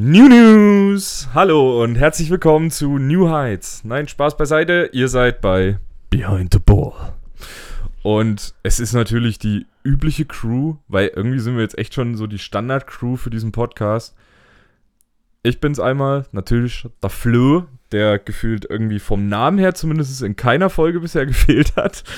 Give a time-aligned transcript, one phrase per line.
[0.00, 1.28] New News!
[1.34, 3.82] Hallo und herzlich willkommen zu New Heights.
[3.82, 6.92] Nein, Spaß beiseite, ihr seid bei Behind the Ball.
[8.04, 12.28] Und es ist natürlich die übliche Crew, weil irgendwie sind wir jetzt echt schon so
[12.28, 14.14] die Standard-Crew für diesen Podcast.
[15.42, 20.68] Ich bin's einmal, natürlich der Flo, der gefühlt irgendwie vom Namen her zumindest in keiner
[20.70, 22.04] Folge bisher gefehlt hat.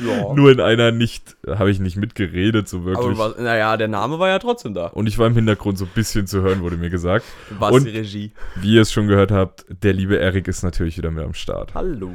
[0.00, 0.32] Ja.
[0.32, 3.18] Nur in einer nicht, habe ich nicht mitgeredet, so wirklich.
[3.18, 4.86] Aber naja, der Name war ja trotzdem da.
[4.86, 7.24] Und ich war im Hintergrund so ein bisschen zu hören, wurde mir gesagt.
[7.58, 8.32] Was Und- die Regie.
[8.60, 11.74] Wie ihr es schon gehört habt, der liebe Erik ist natürlich wieder mit am Start.
[11.74, 12.12] Hallo.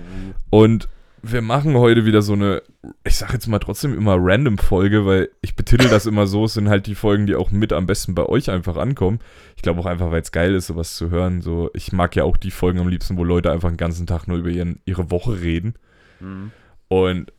[0.50, 0.88] Und
[1.26, 2.62] wir machen heute wieder so eine,
[3.06, 6.54] ich sag jetzt mal trotzdem immer random Folge, weil ich betitel das immer so, es
[6.54, 9.20] sind halt die Folgen, die auch mit am besten bei euch einfach ankommen.
[9.56, 11.42] Ich glaube auch einfach, weil es geil ist, sowas zu hören.
[11.42, 14.28] So, ich mag ja auch die Folgen am liebsten, wo Leute einfach den ganzen Tag
[14.28, 15.76] nur über ihren, ihre Woche reden.
[16.20, 16.52] Mhm.
[16.90, 17.32] Und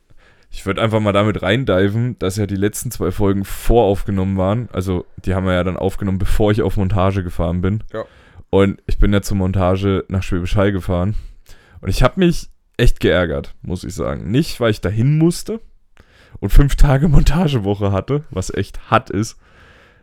[0.49, 4.67] ich würde einfach mal damit reindiven, dass ja die letzten zwei Folgen voraufgenommen waren.
[4.73, 7.83] Also, die haben wir ja dann aufgenommen, bevor ich auf Montage gefahren bin.
[7.93, 8.03] Ja.
[8.49, 11.13] Und ich bin ja zur Montage nach Schwäbisch Hall gefahren.
[11.81, 14.29] Und ich habe mich echt geärgert, muss ich sagen.
[14.31, 15.61] Nicht, weil ich dahin musste
[16.39, 19.39] und fünf Tage Montagewoche hatte, was echt hart ist,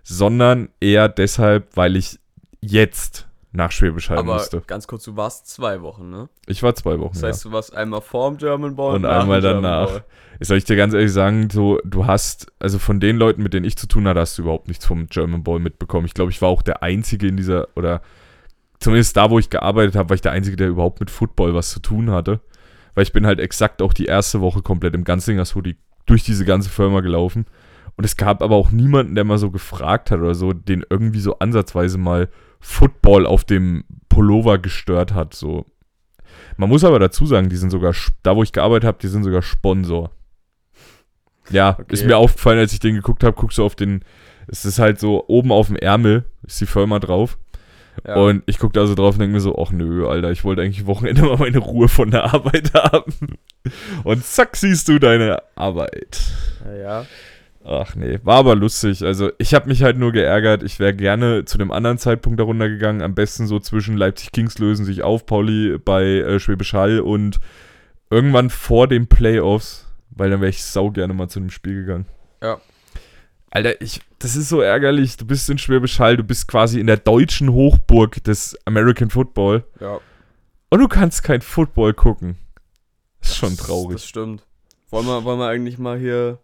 [0.03, 2.19] sondern eher deshalb, weil ich
[2.61, 4.63] jetzt nach Schwäbisch Hall Aber musste.
[4.67, 6.29] ganz kurz, du warst zwei Wochen, ne?
[6.47, 7.13] Ich war zwei Wochen.
[7.13, 7.29] Das ja.
[7.29, 9.91] heißt, du warst einmal vorm German Ball Und nach einmal danach.
[9.91, 10.05] Ball.
[10.41, 13.67] Soll ich dir ganz ehrlich sagen, so, du hast, also von den Leuten, mit denen
[13.67, 16.07] ich zu tun hatte, hast du überhaupt nichts vom German Ball mitbekommen.
[16.07, 18.01] Ich glaube, ich war auch der Einzige in dieser, oder
[18.81, 21.71] zumindest da, wo ich gearbeitet habe, war ich der Einzige, der überhaupt mit Football was
[21.71, 22.41] zu tun hatte.
[22.95, 25.77] Weil ich bin halt exakt auch die erste Woche komplett im Ganzlingers Hoodie
[26.07, 27.47] durch diese ganze Firma gelaufen.
[27.97, 31.21] Und es gab aber auch niemanden, der mal so gefragt hat oder so, den irgendwie
[31.21, 32.29] so ansatzweise mal
[32.61, 35.35] Football auf dem Pullover gestört hat.
[35.35, 35.67] So.
[36.57, 39.25] Man muss aber dazu sagen, die sind sogar, da wo ich gearbeitet habe, die sind
[39.25, 40.11] sogar Sponsor.
[41.51, 41.93] Ja, Okay.
[41.93, 44.05] ist mir aufgefallen, als ich den geguckt habe, guckst du auf den,
[44.47, 47.39] es ist halt so, oben auf dem Ärmel ist die Firma drauf.
[48.07, 48.17] Ja.
[48.17, 50.63] Und ich gucke da so drauf und denke mir so, ach nö, Alter, ich wollte
[50.63, 53.13] eigentlich Wochenende mal meine Ruhe von der Arbeit haben.
[54.05, 56.21] Und zack, siehst du deine Arbeit.
[56.65, 57.07] ja, ja.
[57.65, 59.05] Ach nee, war aber lustig.
[59.05, 60.65] Also ich habe mich halt nur geärgert.
[60.65, 63.03] Ich wäre gerne zu dem anderen Zeitpunkt darunter gegangen.
[63.03, 67.39] Am besten so zwischen Leipzig Kings lösen sich auf, Pauli bei äh, Schwäbisch Hall und
[68.11, 72.07] irgendwann vor den Playoffs, weil dann wäre ich sau gerne mal zu dem Spiel gegangen.
[72.43, 72.61] Ja.
[73.51, 75.17] Alter, ich, das ist so ärgerlich.
[75.17, 79.65] Du bist in Schwäbisch Hall, du bist quasi in der deutschen Hochburg des American Football
[79.81, 79.99] ja.
[80.71, 82.37] und du kannst kein Football gucken.
[83.21, 83.97] ist schon Das- traurig.
[83.97, 84.43] Das stimmt.
[84.91, 86.39] Wollen wir, wollen wir eigentlich mal hier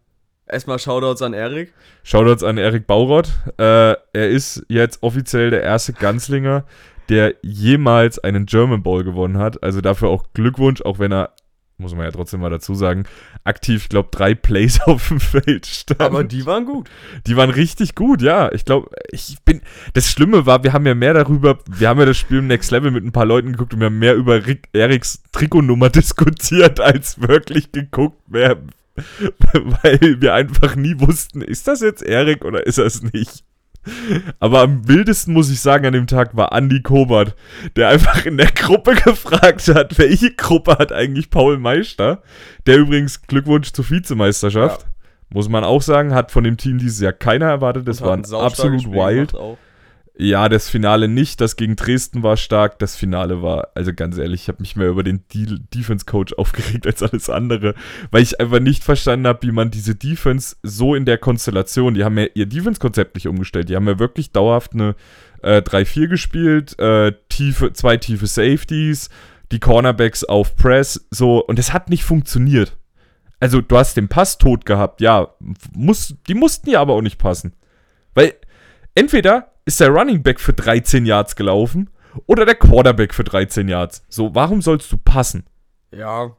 [0.46, 1.72] erstmal Shoutouts an Erik?
[2.02, 3.28] Shoutouts an Erik Baurott.
[3.58, 6.64] Äh, er ist jetzt offiziell der erste Ganzlinger,
[7.10, 9.62] der jemals einen German Bowl gewonnen hat.
[9.62, 11.32] Also dafür auch Glückwunsch, auch wenn er,
[11.78, 13.04] muss man ja trotzdem mal dazu sagen,
[13.44, 16.00] aktiv, ich glaube, drei Plays auf dem Feld stand.
[16.00, 16.90] Aber die waren gut.
[17.26, 18.52] Die waren richtig gut, ja.
[18.52, 19.62] Ich glaube, ich bin.
[19.94, 22.70] Das Schlimme war, wir haben ja mehr darüber, wir haben ja das Spiel im Next
[22.70, 26.80] Level mit ein paar Leuten geguckt und wir haben mehr über Rick, Eriks Trikotnummer diskutiert,
[26.80, 28.58] als wirklich geguckt, wer.
[29.52, 33.44] Weil wir einfach nie wussten, ist das jetzt Erik oder ist das nicht?
[34.40, 37.34] Aber am wildesten, muss ich sagen, an dem Tag war Andy Kobert,
[37.76, 42.22] der einfach in der Gruppe gefragt hat, welche Gruppe hat eigentlich Paul Meister,
[42.66, 44.86] der übrigens Glückwunsch zur Vizemeisterschaft.
[45.30, 47.86] Muss man auch sagen, hat von dem Team dieses Jahr keiner erwartet.
[47.86, 49.34] Das war ein absolut Spiel wild.
[49.34, 49.58] auch.
[50.20, 51.40] Ja, das Finale nicht.
[51.40, 52.80] Das gegen Dresden war stark.
[52.80, 56.88] Das Finale war, also ganz ehrlich, ich habe mich mehr über den De Defense-Coach aufgeregt
[56.88, 57.76] als alles andere,
[58.10, 62.02] weil ich einfach nicht verstanden habe, wie man diese Defense so in der Konstellation, die
[62.02, 63.68] haben ja ihr Defense-Konzept nicht umgestellt.
[63.68, 64.96] Die haben ja wirklich dauerhaft eine
[65.42, 69.10] äh, 3-4 gespielt, äh, tiefe, zwei tiefe Safeties,
[69.52, 72.76] die Cornerbacks auf Press, so, und es hat nicht funktioniert.
[73.38, 75.28] Also, du hast den Pass tot gehabt, ja,
[75.72, 77.52] muss, die mussten ja aber auch nicht passen.
[78.14, 78.34] Weil
[78.96, 81.90] entweder ist der Running Back für 13 Yards gelaufen
[82.26, 84.02] oder der Quarterback für 13 Yards.
[84.08, 85.44] So, warum sollst du passen?
[85.92, 86.36] Ja.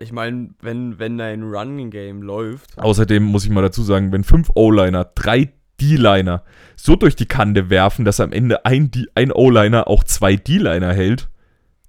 [0.00, 4.24] Ich meine, wenn, wenn dein Running Game läuft, Außerdem muss ich mal dazu sagen, wenn
[4.24, 6.42] fünf O-Liner, drei D-Liner
[6.74, 10.92] so durch die Kante werfen, dass am Ende ein, D- ein O-Liner auch zwei D-Liner
[10.92, 11.28] hält,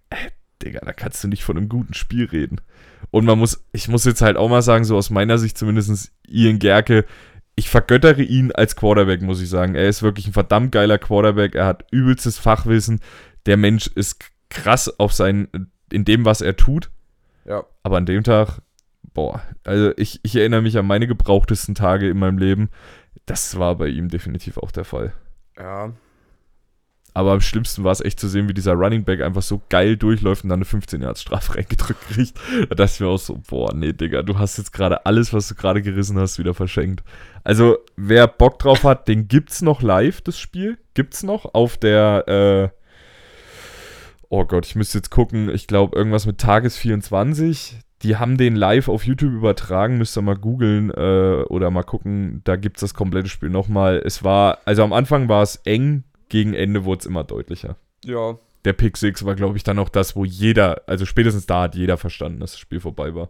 [0.09, 0.15] äh,
[0.61, 2.57] Digga, da kannst du nicht von einem guten Spiel reden.
[3.11, 6.11] Und man muss, ich muss jetzt halt auch mal sagen, so aus meiner Sicht zumindest
[6.27, 7.05] Ian Gerke,
[7.59, 9.75] ich vergöttere ihn als Quarterback, muss ich sagen.
[9.75, 13.01] Er ist wirklich ein verdammt geiler Quarterback, er hat übelstes Fachwissen.
[13.45, 15.49] Der Mensch ist krass auf sein,
[15.91, 16.89] in dem, was er tut.
[17.45, 17.65] ja.
[17.83, 18.61] Aber an dem Tag,
[19.13, 22.69] boah, also ich, ich erinnere mich an meine gebrauchtesten Tage in meinem Leben.
[23.25, 25.11] Das war bei ihm definitiv auch der Fall.
[25.57, 25.91] Ja.
[27.19, 29.97] Aber am schlimmsten war es echt zu sehen, wie dieser Running Back einfach so geil
[29.97, 32.39] durchläuft und dann eine 15 Yards Strafe reingedrückt kriegt.
[32.69, 35.49] Da dachte ich mir auch so, boah, nee, Digga, du hast jetzt gerade alles, was
[35.49, 37.03] du gerade gerissen hast, wieder verschenkt.
[37.43, 40.77] Also, wer Bock drauf hat, den gibt's noch live, das Spiel.
[40.93, 42.69] Gibt's noch auf der, äh,
[44.29, 47.79] oh Gott, ich müsste jetzt gucken, ich glaube irgendwas mit Tages 24.
[48.03, 52.39] Die haben den live auf YouTube übertragen, müsst ihr mal googeln äh, oder mal gucken,
[52.45, 54.01] da gibt's das komplette Spiel nochmal.
[54.05, 57.75] Es war, also am Anfang war es eng, gegen Ende wurde es immer deutlicher.
[58.05, 58.37] Ja.
[58.65, 61.75] Der Pick 6 war, glaube ich, dann auch das, wo jeder, also spätestens da hat
[61.75, 63.29] jeder verstanden, dass das Spiel vorbei war.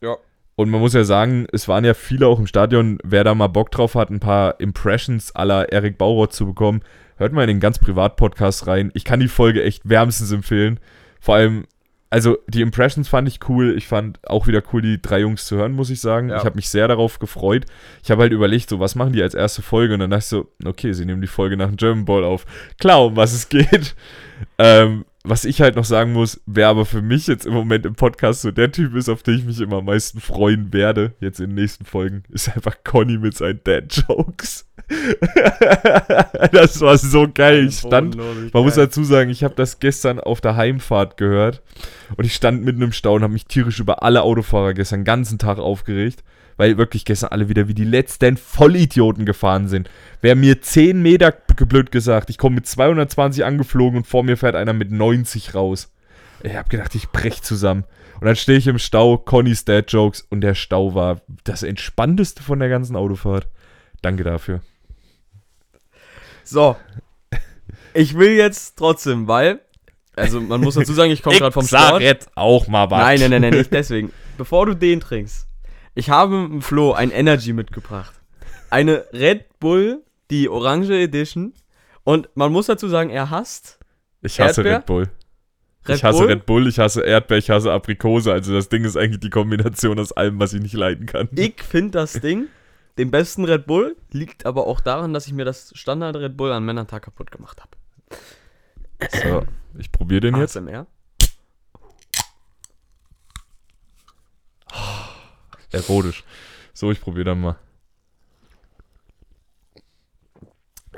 [0.00, 0.16] Ja.
[0.56, 3.46] Und man muss ja sagen, es waren ja viele auch im Stadion, wer da mal
[3.46, 6.82] Bock drauf hat, ein paar Impressions aller Erik Bauroth zu bekommen,
[7.16, 8.90] hört mal in den ganz Privat-Podcast rein.
[8.94, 10.78] Ich kann die Folge echt wärmstens empfehlen.
[11.20, 11.66] Vor allem,
[12.12, 13.74] also die Impressions fand ich cool.
[13.74, 16.28] Ich fand auch wieder cool, die drei Jungs zu hören, muss ich sagen.
[16.28, 16.36] Ja.
[16.36, 17.64] Ich habe mich sehr darauf gefreut.
[18.02, 19.94] Ich habe halt überlegt, so, was machen die als erste Folge?
[19.94, 22.44] Und dann dachte ich so, okay, sie nehmen die Folge nach dem German Ball auf.
[22.78, 23.94] Klar, um was es geht.
[24.58, 27.94] Ähm, was ich halt noch sagen muss, wer aber für mich jetzt im Moment im
[27.94, 31.38] Podcast so der Typ ist, auf den ich mich immer am meisten freuen werde, jetzt
[31.38, 34.66] in den nächsten Folgen, ist einfach Conny mit seinen Dad-Jokes.
[36.52, 37.66] das war so geil.
[37.68, 41.62] Ich stand, man muss dazu sagen, ich habe das gestern auf der Heimfahrt gehört
[42.16, 45.04] und ich stand mitten im Stau und habe mich tierisch über alle Autofahrer gestern den
[45.04, 46.22] ganzen Tag aufgeregt,
[46.56, 49.88] weil wirklich gestern alle wieder wie die letzten Vollidioten gefahren sind.
[50.20, 54.56] Wer mir 10 Meter, blöd gesagt, ich komme mit 220 angeflogen und vor mir fährt
[54.56, 55.92] einer mit 90 raus.
[56.42, 57.84] Ich habe gedacht, ich brech zusammen.
[58.20, 62.42] Und dann stehe ich im Stau, Connys Dad Jokes und der Stau war das entspannteste
[62.42, 63.48] von der ganzen Autofahrt.
[64.00, 64.60] Danke dafür.
[66.44, 66.76] So.
[67.94, 69.60] Ich will jetzt trotzdem, weil,
[70.16, 72.02] also man muss dazu sagen, ich komme gerade vom sag Sport.
[72.02, 73.00] jetzt auch mal was.
[73.00, 74.12] Nein, nein, nein, nein, nicht deswegen.
[74.38, 75.46] Bevor du den trinkst,
[75.94, 78.14] ich habe mit dem Flo ein Energy mitgebracht.
[78.70, 81.52] Eine Red Bull, die Orange Edition.
[82.04, 83.78] Und man muss dazu sagen, er hasst
[84.22, 84.78] Ich hasse Erdbeer?
[84.78, 85.10] Red Bull.
[85.86, 86.26] Red ich hasse Bull.
[86.28, 88.32] Red Bull, ich hasse Erdbeer, ich hasse Aprikose.
[88.32, 91.28] Also das Ding ist eigentlich die Kombination aus allem, was ich nicht leiden kann.
[91.36, 92.46] Ich finde das Ding,
[92.98, 96.52] den besten Red Bull, liegt aber auch daran, dass ich mir das Standard Red Bull
[96.52, 97.76] an Männertag kaputt gemacht habe.
[99.10, 99.46] So,
[99.78, 100.56] ich probiere den jetzt.
[100.56, 100.86] ASMR.
[105.72, 106.24] Erotisch.
[106.74, 107.58] So, ich probiere dann mal.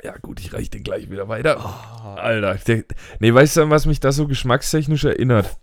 [0.03, 1.57] Ja gut, ich reiche den gleich wieder weiter.
[1.59, 2.19] Oh.
[2.19, 2.83] Alter, der,
[3.19, 5.57] nee, weißt du, an was mich das so geschmackstechnisch erinnert?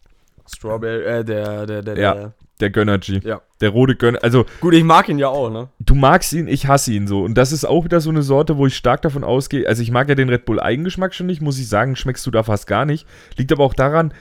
[0.47, 2.15] Strawberry, äh, der, der, der, Ja.
[2.15, 2.33] der.
[2.61, 3.21] Der Gönnergy.
[3.25, 3.41] Ja.
[3.61, 4.21] Der rote Gönner.
[4.23, 5.69] Also, Gut, ich mag ihn ja auch, ne?
[5.81, 7.23] du magst ihn, ich hasse ihn so.
[7.25, 9.67] Und das ist auch wieder so eine Sorte, wo ich stark davon ausgehe.
[9.67, 12.31] Also, ich mag ja den Red Bull Eigengeschmack schon nicht, muss ich sagen, schmeckst du
[12.31, 13.05] da fast gar nicht.
[13.37, 14.15] Liegt aber auch daran,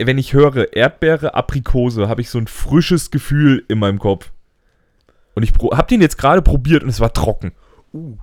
[0.00, 4.32] wenn ich höre Erdbeere, Aprikose, habe ich so ein frisches Gefühl in meinem Kopf.
[5.36, 7.52] Und ich pro- hab den jetzt gerade probiert und es war trocken.
[7.92, 8.16] Uh.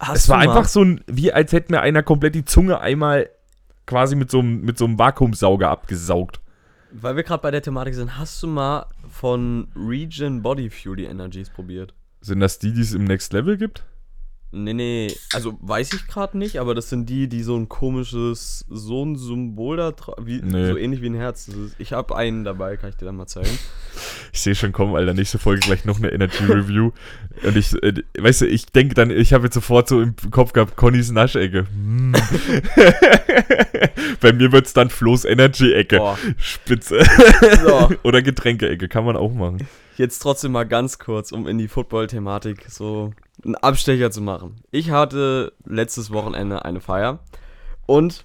[0.00, 3.28] Hast es war einfach so ein, wie als hätte mir einer komplett die Zunge einmal
[3.86, 6.40] quasi mit so einem, mit so einem Vakuumsauger abgesaugt.
[6.98, 11.04] Weil wir gerade bei der Thematik sind, hast du mal von Region Body Fuel die
[11.04, 11.94] Energies probiert?
[12.22, 13.84] Sind das die, die es im Next Level gibt?
[14.52, 18.64] Nee, nee, also weiß ich gerade nicht, aber das sind die, die so ein komisches,
[18.70, 20.68] so ein Symbol da wie Nee.
[20.70, 21.48] so ähnlich wie ein Herz.
[21.48, 23.50] Ist, ich habe einen dabei, kann ich dir dann mal zeigen.
[24.30, 26.90] Ich sehe schon kommen, Alter, nächste Folge gleich noch eine Energy Review.
[27.42, 30.52] Und ich, äh, weißt du, ich denke dann, ich habe jetzt sofort so im Kopf
[30.52, 31.60] gehabt, Connys Naschecke.
[31.66, 32.12] Hm.
[34.20, 35.98] Bei mir wird es dann Flo's Energy-Ecke.
[36.36, 37.02] Spitze.
[37.64, 39.66] So, Oder Getränke-Ecke, kann man auch machen.
[39.98, 43.12] Jetzt trotzdem mal ganz kurz, um in die Football-Thematik so
[43.44, 44.56] einen Abstecher zu machen.
[44.70, 47.20] Ich hatte letztes Wochenende eine Feier
[47.86, 48.24] und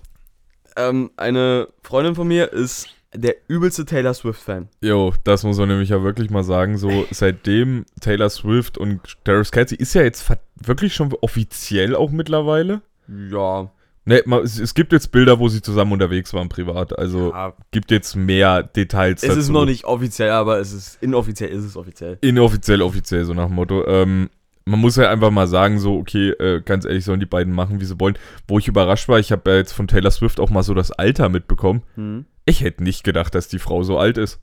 [0.77, 4.69] ähm, eine Freundin von mir ist der übelste Taylor Swift-Fan.
[4.81, 6.77] Jo, das muss man nämlich ja wirklich mal sagen.
[6.77, 12.81] So, seitdem Taylor Swift und Travis Kelsey ist ja jetzt wirklich schon offiziell auch mittlerweile.
[13.07, 13.69] Ja,
[14.03, 16.97] Ne, es, gibt jetzt Bilder, wo sie zusammen unterwegs waren, privat.
[16.97, 21.49] Also ja gibt jetzt mehr Details es ist noch nicht offiziell, aber es ist inoffiziell,
[21.49, 22.17] ist es offiziell.
[22.21, 23.85] Inoffiziell, offiziell, so nach dem Motto.
[23.87, 24.29] Ähm,
[24.65, 27.81] man muss ja einfach mal sagen, so, okay, äh, ganz ehrlich, sollen die beiden machen,
[27.81, 28.17] wie sie wollen.
[28.47, 30.91] Wo ich überrascht war, ich habe ja jetzt von Taylor Swift auch mal so das
[30.91, 31.83] Alter mitbekommen.
[31.95, 32.25] Hm.
[32.45, 34.39] Ich hätte nicht gedacht, dass die Frau so alt ist.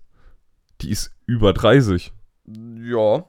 [0.80, 2.12] Die ist über 30.
[2.80, 3.24] Ja.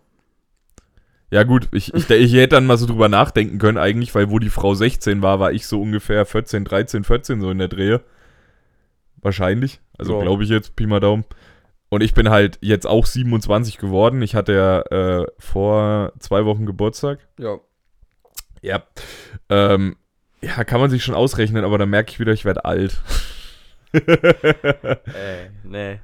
[1.31, 4.39] Ja gut, ich, ich, ich hätte dann mal so drüber nachdenken können eigentlich, weil wo
[4.39, 8.01] die Frau 16 war, war ich so ungefähr 14, 13, 14 so in der Drehe.
[9.21, 9.79] Wahrscheinlich.
[9.98, 10.21] Also Ja.
[10.24, 11.25] glaube ich jetzt, Pi mal Daumen.
[11.89, 14.21] Und ich bin halt jetzt auch 27 geworden.
[14.21, 14.81] Ich hatte ja
[15.21, 17.19] äh, vor zwei Wochen Geburtstag.
[17.39, 17.57] Ja.
[18.62, 18.83] Ja.
[19.50, 19.95] Ähm,
[20.41, 23.01] ja, kann man sich schon ausrechnen, aber dann merke ich wieder, ich werde alt.
[23.91, 26.00] Ey, nee.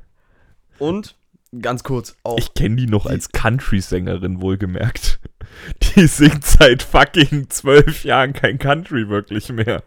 [0.79, 1.15] Und,
[1.61, 2.37] ganz kurz, auch.
[2.37, 5.19] Ich kenne die noch als Country-Sängerin, wohlgemerkt.
[5.95, 9.83] Die singt seit fucking zwölf Jahren kein Country wirklich mehr.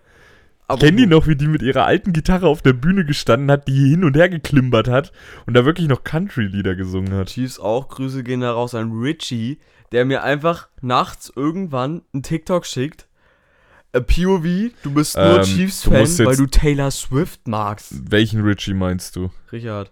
[0.66, 3.66] Aber Kennen die noch, wie die mit ihrer alten Gitarre auf der Bühne gestanden hat,
[3.68, 5.12] die hin und her geklimpert hat
[5.46, 7.28] und da wirklich noch Country-Lieder gesungen hat?
[7.28, 9.58] Chiefs auch, Grüße gehen da raus an Richie,
[9.92, 13.08] der mir einfach nachts irgendwann einen TikTok schickt.
[13.94, 18.10] A POV, du bist nur Ähm, Chiefs-Fan, weil du Taylor Swift magst.
[18.10, 19.30] Welchen Richie meinst du?
[19.50, 19.90] Richard.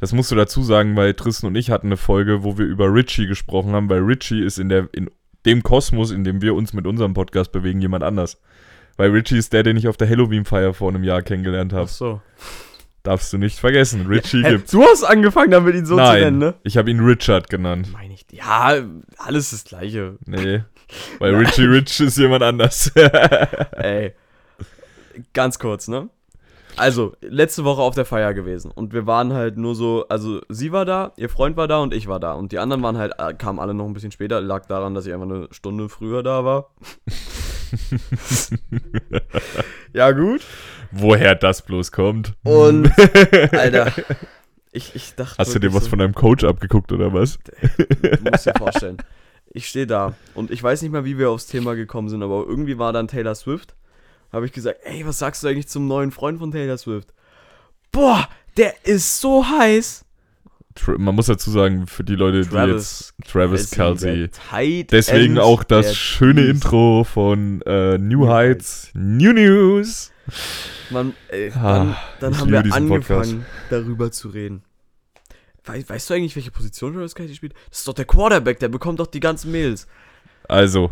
[0.00, 2.92] Das musst du dazu sagen, weil Tristan und ich hatten eine Folge, wo wir über
[2.92, 5.10] Richie gesprochen haben, weil Richie ist in, der, in
[5.46, 8.40] dem Kosmos, in dem wir uns mit unserem Podcast bewegen, jemand anders.
[8.96, 11.88] Weil Richie ist der, den ich auf der Halloween-Feier vor einem Jahr kennengelernt habe.
[11.88, 12.20] so.
[13.02, 14.06] Darfst du nicht vergessen.
[14.08, 14.72] Richie Hä, gibt's.
[14.72, 16.54] du hast angefangen, damit ihn so Nein, zu nennen, ne?
[16.64, 17.88] ich habe ihn Richard genannt.
[17.92, 18.26] Meine ich.
[18.32, 18.78] Ja,
[19.18, 20.16] alles das Gleiche.
[20.26, 20.64] Nee,
[21.20, 22.88] weil Richie Rich ist jemand anders.
[23.76, 24.12] Ey.
[25.32, 26.08] Ganz kurz, ne?
[26.76, 30.72] Also, letzte Woche auf der Feier gewesen und wir waren halt nur so, also sie
[30.72, 33.14] war da, ihr Freund war da und ich war da und die anderen waren halt,
[33.18, 36.22] äh, kamen alle noch ein bisschen später, lag daran, dass ich einfach eine Stunde früher
[36.22, 36.70] da war.
[39.92, 40.42] ja, gut.
[40.92, 42.34] Woher das bloß kommt.
[42.44, 42.90] Und,
[43.52, 43.92] Alter,
[44.72, 45.38] ich, ich dachte.
[45.38, 47.38] Hast du dir was so, von deinem Coach abgeguckt oder was?
[47.78, 48.98] Du musst dir vorstellen.
[49.50, 52.44] Ich stehe da und ich weiß nicht mal, wie wir aufs Thema gekommen sind, aber
[52.46, 53.74] irgendwie war dann Taylor Swift.
[54.32, 57.12] Habe ich gesagt, ey, was sagst du eigentlich zum neuen Freund von Taylor Swift?
[57.92, 60.04] Boah, der ist so heiß.
[60.98, 64.28] Man muss dazu sagen, für die Leute, die Travis jetzt Travis Kelsey.
[64.90, 66.64] Deswegen auch das schöne Chiefs.
[66.64, 70.12] Intro von äh, New Heights, New News.
[70.90, 73.34] Man, ey, Ah, dann dann haben wir angefangen, Podcast.
[73.70, 74.62] darüber zu reden.
[75.64, 77.54] Wei- weißt du eigentlich, welche Position Travis Kelsey spielt?
[77.70, 79.86] Das ist doch der Quarterback, der bekommt doch die ganzen Mails.
[80.48, 80.90] Also,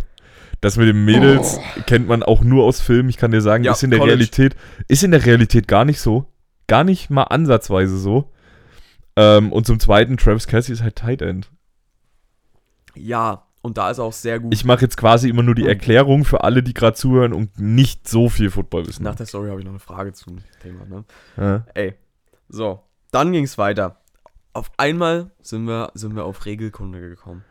[0.60, 3.08] das mit den Mädels kennt man auch nur aus Filmen.
[3.08, 3.66] Ich kann dir sagen, Oh.
[3.66, 4.16] Ja, ist in der College.
[4.16, 4.56] Realität,
[4.88, 6.26] ist in der Realität gar nicht so.
[6.66, 8.30] Gar nicht mal ansatzweise so.
[9.16, 11.50] Ähm, und zum Zweiten, Travis Kelsey ist halt Tight End.
[12.94, 14.52] Ja, und da ist er auch sehr gut.
[14.52, 15.66] Ich mache jetzt quasi immer nur die.
[15.66, 19.02] Erklärung für alle, die gerade zuhören und nicht so viel Football wissen.
[19.04, 21.04] Nach der Story habe ich noch eine Frage zum Thema, ne?
[21.36, 21.64] Ja.
[21.74, 21.94] Ey,
[22.48, 24.00] so, dann ging es weiter.
[24.52, 27.44] Auf einmal sind wir, sind wir auf Regelkunde gekommen.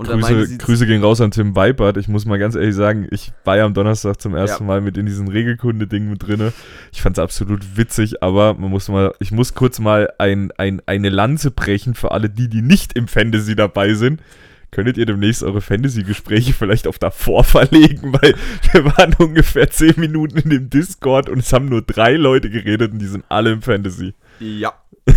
[0.00, 1.98] Und Grüße, sie, Grüße gehen raus an Tim Weipert.
[1.98, 4.66] Ich muss mal ganz ehrlich sagen, ich war ja am Donnerstag zum ersten Ja.
[4.66, 6.54] Mal mit in diesen Regelkunde-Ding mit drinne.
[6.90, 10.80] Ich fand es absolut witzig, aber man muss mal, ich muss kurz mal ein, ein,
[10.86, 14.22] eine Lanze brechen für alle die, die nicht im Fantasy dabei sind.
[14.70, 18.36] Könntet ihr demnächst eure Fantasy-Gespräche vielleicht auf davor verlegen, weil
[18.72, 22.92] wir waren ungefähr 10 Minuten in dem Discord und es haben nur drei Leute geredet
[22.92, 24.14] und die sind alle im Fantasy.
[24.38, 24.72] ja.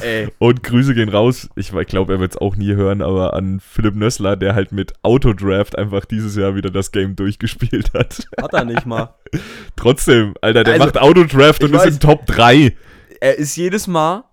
[0.00, 1.48] Ey, Und Grüße gehen raus.
[1.56, 4.92] Ich glaube, er wird es auch nie hören, aber an Philipp Nössler, der halt mit
[5.02, 8.26] Autodraft einfach dieses Jahr wieder das Game durchgespielt hat.
[8.40, 9.14] hat er nicht mal.
[9.76, 11.94] Trotzdem, Alter, der Also, macht Autodraft ich und ist weiß.
[11.94, 12.74] in Top 3.
[13.20, 14.24] Er ist jedes Mal,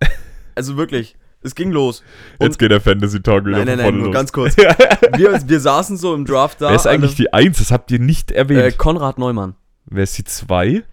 [0.55, 2.03] also wirklich, es ging los.
[2.39, 4.57] Und, Jetzt geht der Fantasy Talk wieder nein, nein, nein, nur ganz kurz.
[5.15, 6.69] Wir, wir saßen so im Draft da.
[6.69, 7.57] Wer ist eigentlich alle- die 1?
[7.59, 8.61] Das habt ihr nicht erwähnt.
[8.61, 9.55] äh, Konrad Neumann.
[9.85, 10.83] Wer ist die 2?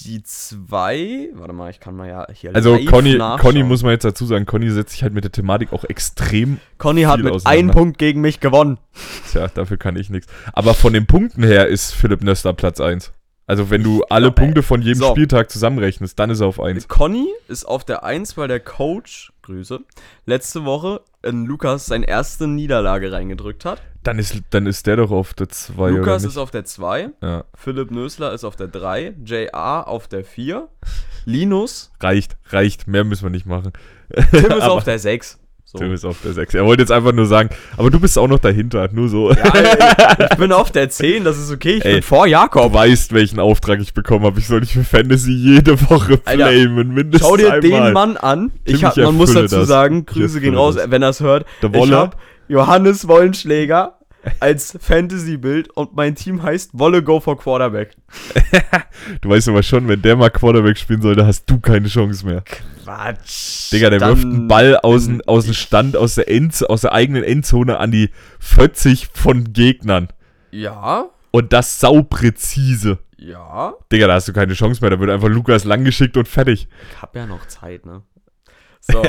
[0.00, 3.18] Die zwei, warte mal, ich kann mal ja hier Also Conny.
[3.38, 6.58] Conny muss man jetzt dazu sagen, Conny setzt sich halt mit der Thematik auch extrem,
[6.78, 8.78] Conny hat mit einem Punkt gegen mich gewonnen.
[9.32, 10.32] tja, dafür kann ich nichts.
[10.52, 13.12] Aber von den Punkten her ist Philipp Nössler Platz 1.
[13.48, 15.10] Also wenn du alle glaub, Punkte von jedem so.
[15.10, 16.86] Spieltag zusammenrechnest, dann ist er auf 1.
[16.86, 19.80] Conny ist auf der 1, weil der Coach, Grüße,
[20.26, 23.80] letzte Woche in Lukas seine erste Niederlage reingedrückt hat.
[24.08, 26.30] Dann ist, dann ist der doch auf der 2 oder Lukas nicht?
[26.30, 30.66] ist auf der 2, ja, Philipp Nösler ist auf der 3, JR auf der 4,
[31.26, 32.86] Linus, reicht, reicht.
[32.88, 33.72] Mehr müssen wir nicht machen.
[34.30, 35.38] Tim ist auf der 6.
[35.64, 35.76] So.
[35.76, 36.54] Tim ist auf der 6.
[36.54, 39.30] Er wollte jetzt einfach nur sagen, aber du bist auch noch dahinter, nur so.
[39.30, 41.94] Ja, ey, ich bin auf der 10, das ist okay, ich Ey.
[41.96, 42.72] bin vor Du Jakob.
[42.72, 44.38] weißt, welchen Auftrag ich bekommen habe.
[44.40, 47.60] Ich soll dich für Fantasy jede Woche flamen, mindestens Schau dir einmal.
[47.84, 48.52] den Mann an.
[48.64, 49.68] Ich hab, ich man muss dazu das.
[49.68, 50.90] sagen, Ich Grüße gehen raus, das.
[50.90, 51.44] wenn er es hört.
[51.60, 52.16] Der Ich Wolle, hab
[52.48, 53.97] Johannes Wollenschläger
[54.40, 57.96] als Fantasy-Bild und mein Team heißt Wolle Go for Quarterback.
[59.20, 62.42] du weißt aber schon, wenn der mal Quarterback spielen sollte, hast du keine Chance mehr.
[62.84, 63.72] Quatsch.
[63.72, 66.92] Digga, der wirft einen Ball aus, dem- aus dem Stand, aus der, End, aus der
[66.92, 68.10] eigenen Endzone an die
[68.40, 70.08] 40 von Gegnern.
[70.50, 72.98] Ja, Und das saupräzise.
[73.18, 73.74] ja.
[73.92, 74.90] Digga, da hast du keine Chance mehr.
[74.90, 76.68] Da wird einfach Lukas lang geschickt und fertig.
[76.90, 78.02] Ich hab ja noch Zeit, ne?
[78.80, 79.02] So,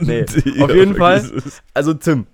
[0.00, 0.24] nee.
[0.60, 1.28] Auf jeden Fall.
[1.72, 2.26] also Tim.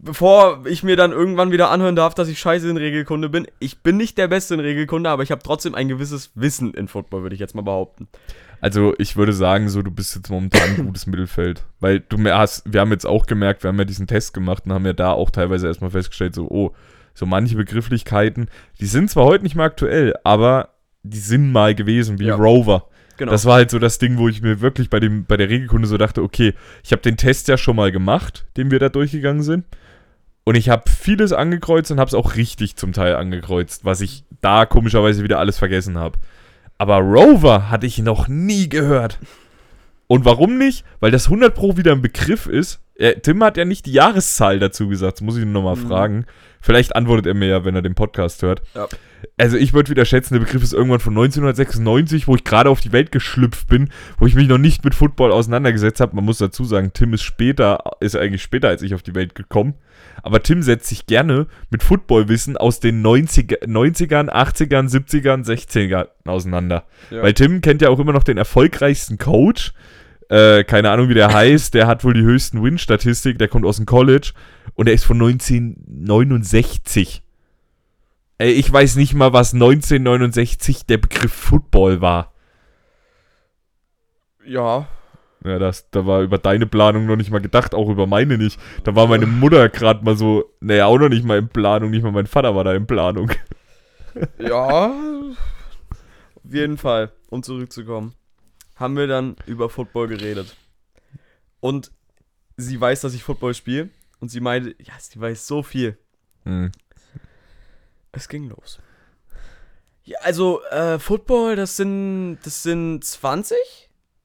[0.00, 3.82] Bevor ich mir dann irgendwann wieder anhören darf, dass ich scheiße in Regelkunde bin, ich
[3.82, 7.22] bin nicht der Beste in Regelkunde, aber ich habe trotzdem ein gewisses Wissen in Football,
[7.22, 8.06] würde ich jetzt mal behaupten.
[8.60, 11.64] Also ich würde sagen, so du bist jetzt momentan ein gutes Mittelfeld.
[11.80, 14.64] Weil du mehr hast, wir haben jetzt auch gemerkt, wir haben ja diesen Test gemacht
[14.66, 16.72] und haben ja da auch teilweise erstmal festgestellt, so, oh,
[17.12, 18.48] so manche Begrifflichkeiten,
[18.80, 20.70] die sind zwar heute nicht mehr aktuell, aber
[21.02, 22.36] die sind mal gewesen, wie Ja.
[22.36, 22.86] Rover.
[23.16, 23.32] Genau.
[23.32, 25.88] Das war halt so das Ding, wo ich mir wirklich bei, dem, bei der Regelkunde
[25.88, 29.42] so dachte, okay, ich habe den Test ja schon mal gemacht, den wir da durchgegangen
[29.42, 29.64] sind.
[30.48, 34.24] Und ich habe vieles angekreuzt und habe es auch richtig zum Teil angekreuzt, was ich
[34.40, 36.18] da komischerweise wieder alles vergessen habe.
[36.78, 39.18] Aber Rover hatte ich noch nie gehört.
[40.06, 40.86] Und warum nicht?
[41.00, 42.80] Weil das 100 Pro wieder ein Begriff ist.
[42.98, 45.86] Er, Tim hat ja nicht die Jahreszahl dazu gesagt, das muss ich ihn nochmal Mhm.
[45.86, 46.26] fragen.
[46.60, 48.60] Vielleicht antwortet er mir ja, wenn er den Podcast hört.
[48.74, 48.88] Ja.
[49.36, 52.80] Also ich würde wieder schätzen, der Begriff ist irgendwann von 1996, wo ich gerade auf
[52.80, 56.16] die Welt geschlüpft bin, wo ich mich noch nicht mit Football auseinandergesetzt habe.
[56.16, 59.36] Man muss dazu sagen, Tim ist später, ist eigentlich später als ich auf die Welt
[59.36, 59.74] gekommen.
[60.22, 66.84] Aber Tim setzt sich gerne mit Footballwissen aus den 90er, 90ern, 80ern, 70ern, 60ern auseinander.
[67.10, 67.22] Ja.
[67.22, 69.72] Weil Tim kennt ja auch immer noch den erfolgreichsten Coach.
[70.28, 71.74] Äh, keine Ahnung, wie der heißt.
[71.74, 73.38] Der hat wohl die höchsten Win-Statistik.
[73.38, 74.32] Der kommt aus dem College.
[74.74, 77.22] Und der ist von 1969.
[78.38, 82.32] Ey, ich weiß nicht mal, was 1969 der Begriff Football war.
[84.44, 84.86] ja.
[85.44, 88.58] Ja, das, da war über deine Planung noch nicht mal gedacht, auch über meine nicht.
[88.82, 92.02] Da war meine Mutter gerade mal so, naja, auch noch nicht mal in Planung, nicht
[92.02, 93.30] mal mein Vater war da in Planung.
[94.38, 94.86] Ja.
[94.88, 98.14] Auf jeden Fall, um zurückzukommen,
[98.78, 100.56] haben wir dann über Football geredet.
[101.60, 101.90] Und
[102.56, 103.90] sie weiß, dass ich Football spiele.
[104.20, 105.98] Und sie meinte, ja, sie weiß so viel.
[106.44, 106.72] Hm.
[108.12, 108.80] Es ging los.
[110.04, 113.56] Ja, also, äh, Football, das sind, das sind 20?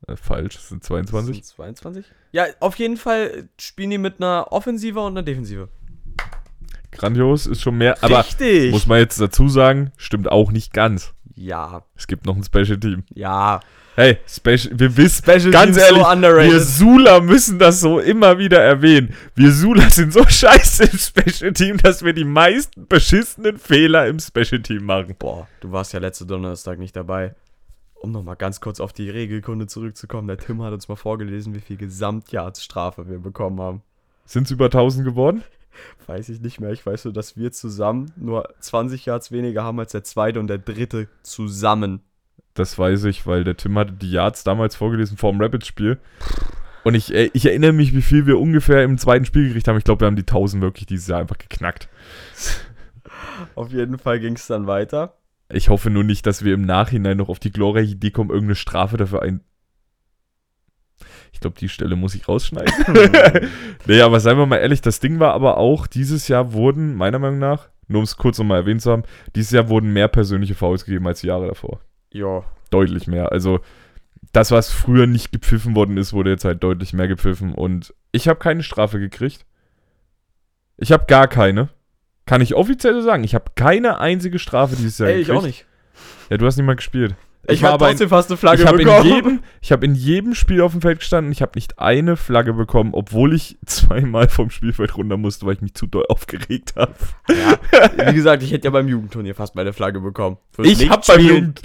[0.07, 1.35] Äh, falsch, das sind Das 22.
[1.35, 2.05] sind 22?
[2.31, 5.69] Ja, auf jeden Fall spielen die mit einer Offensive und einer Defensive.
[6.91, 8.71] Grandios ist schon mehr, aber Richtig!
[8.71, 11.12] muss man jetzt dazu sagen, stimmt auch nicht ganz.
[11.35, 13.03] Ja, Es gibt noch ein Special Team.
[13.13, 13.59] ja.
[13.95, 16.51] Hey, Special, wir wissen, Special ganz Teams so ehrlich, underrated.
[16.51, 19.13] wir Sula müssen das so immer wieder erwähnen.
[19.35, 24.17] Wir Sula sind so scheiße im Special Team, dass wir die meisten beschissenen Fehler im
[24.19, 25.15] Special Team machen.
[25.19, 27.35] Boah, du warst ja letzte Donnerstag nicht dabei.
[27.93, 30.27] Um nochmal ganz kurz auf die Regelkunde zurückzukommen.
[30.27, 33.81] Der Tim hat uns mal vorgelesen, wie viel Gesamtjahrsstrafe wir bekommen haben.
[34.25, 35.43] Sind es über 1000 geworden?
[36.07, 36.71] Weiß ich nicht mehr.
[36.71, 40.47] Ich weiß nur, dass wir zusammen nur 20 Yards weniger haben als der zweite und
[40.47, 42.01] der dritte zusammen.
[42.53, 45.97] Das weiß ich, weil der Tim hatte die Yards damals vorgelesen vor dem Rapids-Spiel.
[46.83, 49.77] Und ich, äh, ich erinnere mich, wie viel wir ungefähr im zweiten Spiel gekriegt haben.
[49.77, 51.89] Ich glaube, wir haben die 1000 wirklich dieses Jahr einfach geknackt.
[53.55, 55.17] Auf jeden Fall ging es dann weiter.
[55.49, 58.55] Ich hoffe nur nicht, dass wir im Nachhinein noch auf die glorreiche Idee kommen, irgendeine
[58.55, 59.41] Strafe dafür ein.
[61.33, 62.71] Ich glaube, die Stelle muss ich rausschneiden.
[63.85, 67.19] nee, aber seien wir mal ehrlich, das Ding war aber auch, dieses Jahr wurden, meiner
[67.19, 69.03] Meinung nach, nur um es kurz nochmal erwähnt zu haben,
[69.35, 71.81] dieses Jahr wurden mehr persönliche Fouls gegeben als die Jahre davor.
[72.11, 72.43] Ja.
[72.69, 73.31] Deutlich mehr.
[73.31, 73.59] Also,
[74.31, 77.53] das, was früher nicht gepfiffen worden ist, wurde jetzt halt deutlich mehr gepfiffen.
[77.53, 79.45] Und ich habe keine Strafe gekriegt.
[80.77, 81.69] Ich habe gar keine.
[82.25, 83.23] Kann ich offiziell so sagen.
[83.23, 85.39] Ich habe keine einzige Strafe dieses Jahr Ey, ich gekriegt.
[85.39, 85.65] auch nicht.
[86.29, 87.15] Ja, du hast nicht mal gespielt.
[87.49, 89.05] Ich, war habe aber in- trotzdem fast eine Flagge ich habe in, bekommen.
[89.09, 91.31] jedem, ich hab in jedem Spiel auf dem Feld gestanden.
[91.33, 95.61] Ich habe nicht eine Flagge bekommen, obwohl ich zweimal vom Spielfeld runter musste, weil ich
[95.61, 96.93] mich zu doll aufgeregt habe.
[97.29, 100.37] Ja, wie gesagt, ich hätte ja beim Jugendturnier fast meine Flagge bekommen.
[100.51, 101.61] Fürs Ich habe beim Jugend...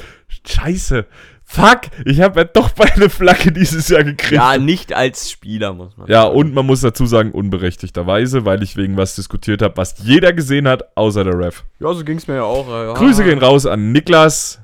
[0.46, 1.06] Scheiße.
[1.44, 1.80] Fuck.
[2.04, 4.32] Ich habe ja doch meine Flagge dieses Jahr gekriegt.
[4.32, 6.36] Ja, nicht als Spieler, muss man Ja, sagen.
[6.36, 10.68] und man muss dazu sagen, unberechtigterweise, weil ich wegen was diskutiert habe, was jeder gesehen
[10.68, 11.64] hat, außer der Ref.
[11.80, 12.68] Ja, so ging es mir ja auch.
[12.68, 12.92] Ja.
[12.94, 14.60] Grüße gehen raus an Niklas.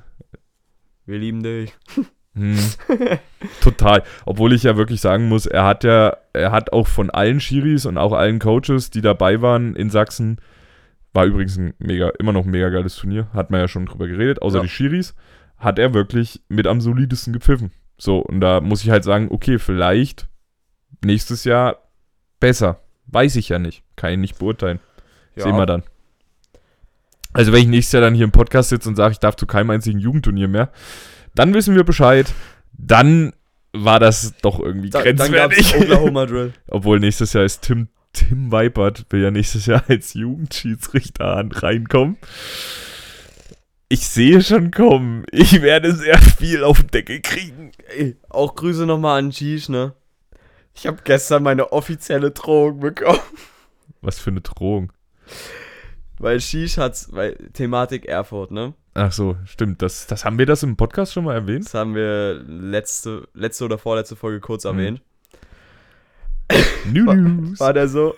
[1.05, 1.73] Wir lieben dich.
[2.35, 2.57] Hm,
[3.61, 4.03] total.
[4.25, 7.85] Obwohl ich ja wirklich sagen muss, er hat ja, er hat auch von allen Schiris
[7.85, 10.37] und auch allen Coaches, die dabei waren in Sachsen,
[11.13, 14.07] war übrigens ein mega, immer noch ein mega geiles Turnier, hat man ja schon drüber
[14.07, 14.63] geredet, außer Ja.
[14.63, 15.15] die Schiris,
[15.57, 17.71] hat er wirklich mit am solidesten gepfiffen.
[17.97, 20.27] So, und da muss ich halt sagen, okay, vielleicht
[21.03, 21.77] nächstes Jahr
[22.41, 22.81] besser.
[23.07, 23.83] Weiß ich ja nicht.
[23.95, 24.79] Kann ich nicht beurteilen.
[25.37, 25.83] Sehen wir dann.
[27.35, 29.45] Also, wenn ich nächstes Jahr dann hier im Podcast sitze und sage, ich darf zu
[29.45, 30.71] keinem einzigen Jugendturnier mehr,
[31.35, 32.33] dann wissen wir Bescheid.
[32.77, 33.33] Dann
[33.73, 35.75] war das doch irgendwie Da, dann grenzwertig.
[35.75, 36.53] Oklahoma Drill.
[36.67, 42.17] Obwohl nächstes Jahr ist Tim, Tim Weipert, will ja nächstes Jahr als Jugendschiedsrichter reinkommen.
[43.89, 45.25] Ich sehe schon kommen.
[45.31, 47.71] Ich werde sehr viel auf den Deckel kriegen.
[47.97, 49.93] Ey, auch Grüße nochmal an Shish, ne?
[50.73, 53.19] Ich habe gestern meine offizielle Drohung bekommen.
[54.01, 54.91] Was für eine Drohung.
[56.19, 58.73] Weil Shish hat's, weil Thematik Erfurt, ne?
[58.93, 59.81] Ach so, stimmt.
[59.81, 61.65] Das, das haben wir das im Podcast schon mal erwähnt.
[61.65, 64.69] Das haben wir letzte, letzte oder vorletzte Folge kurz Mhm.
[64.71, 65.01] erwähnt.
[66.85, 67.59] News.
[67.59, 68.15] War der so,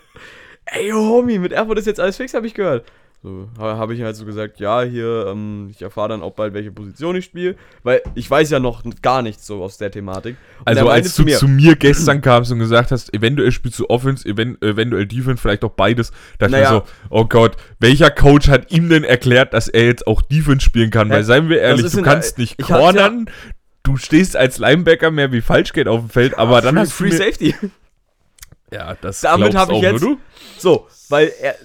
[0.65, 2.86] ey Homie, mit Erfurt ist jetzt alles fix, habe ich gehört.
[3.23, 6.53] So, ha- habe ich halt so gesagt, ja, hier, ähm, ich erfahre dann auch bald,
[6.53, 10.38] welche Position ich spiele, weil ich weiß ja noch gar nichts so aus der Thematik.
[10.60, 14.27] Und Also als du zu mir gestern kamst und gesagt hast, eventuell spielst du Offense,
[14.27, 16.71] even, eventuell Defense, vielleicht auch beides, dachte ich Naja.
[16.71, 20.63] mir so, oh Gott, welcher Coach hat ihm denn erklärt, dass er jetzt auch Defense
[20.63, 21.08] spielen kann?
[21.10, 21.15] Hä?
[21.15, 23.30] Weil seien wir ehrlich, du kannst nicht ich cornern,
[23.82, 27.10] du stehst als Linebacker mehr wie Falschgeld auf dem Feld, aber dann free, hast Free
[27.10, 27.56] du mir, Safety.
[28.71, 30.06] Ja, das Damit glaubst hab ich jetzt-.
[30.60, 31.56] So, weil er,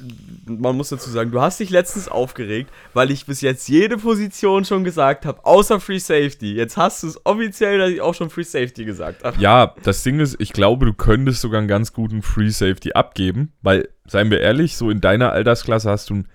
[0.44, 4.64] man muss dazu sagen, du hast dich letztens aufgeregt, weil ich bis jetzt jede Position
[4.64, 6.54] schon gesagt habe, außer Free Safety.
[6.54, 9.40] Jetzt hast du es offiziell, dass ich auch schon Free Safety gesagt habe.
[9.40, 13.52] Ja, das Ding ist, ich glaube, du könntest sogar einen ganz guten Free Safety abgeben,
[13.62, 16.28] weil, seien wir ehrlich, so in deiner Altersklasse hast du ein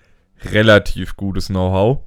[0.52, 2.00] relativ gutes Know-how.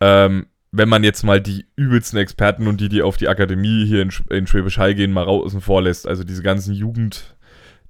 [0.00, 4.02] Ähm, wenn man jetzt mal die übelsten Experten und die, die auf die Akademie hier
[4.02, 7.36] in, Sch in Schwäbisch Hall gehen, mal außen vor lässt, also diese ganzen Jugend,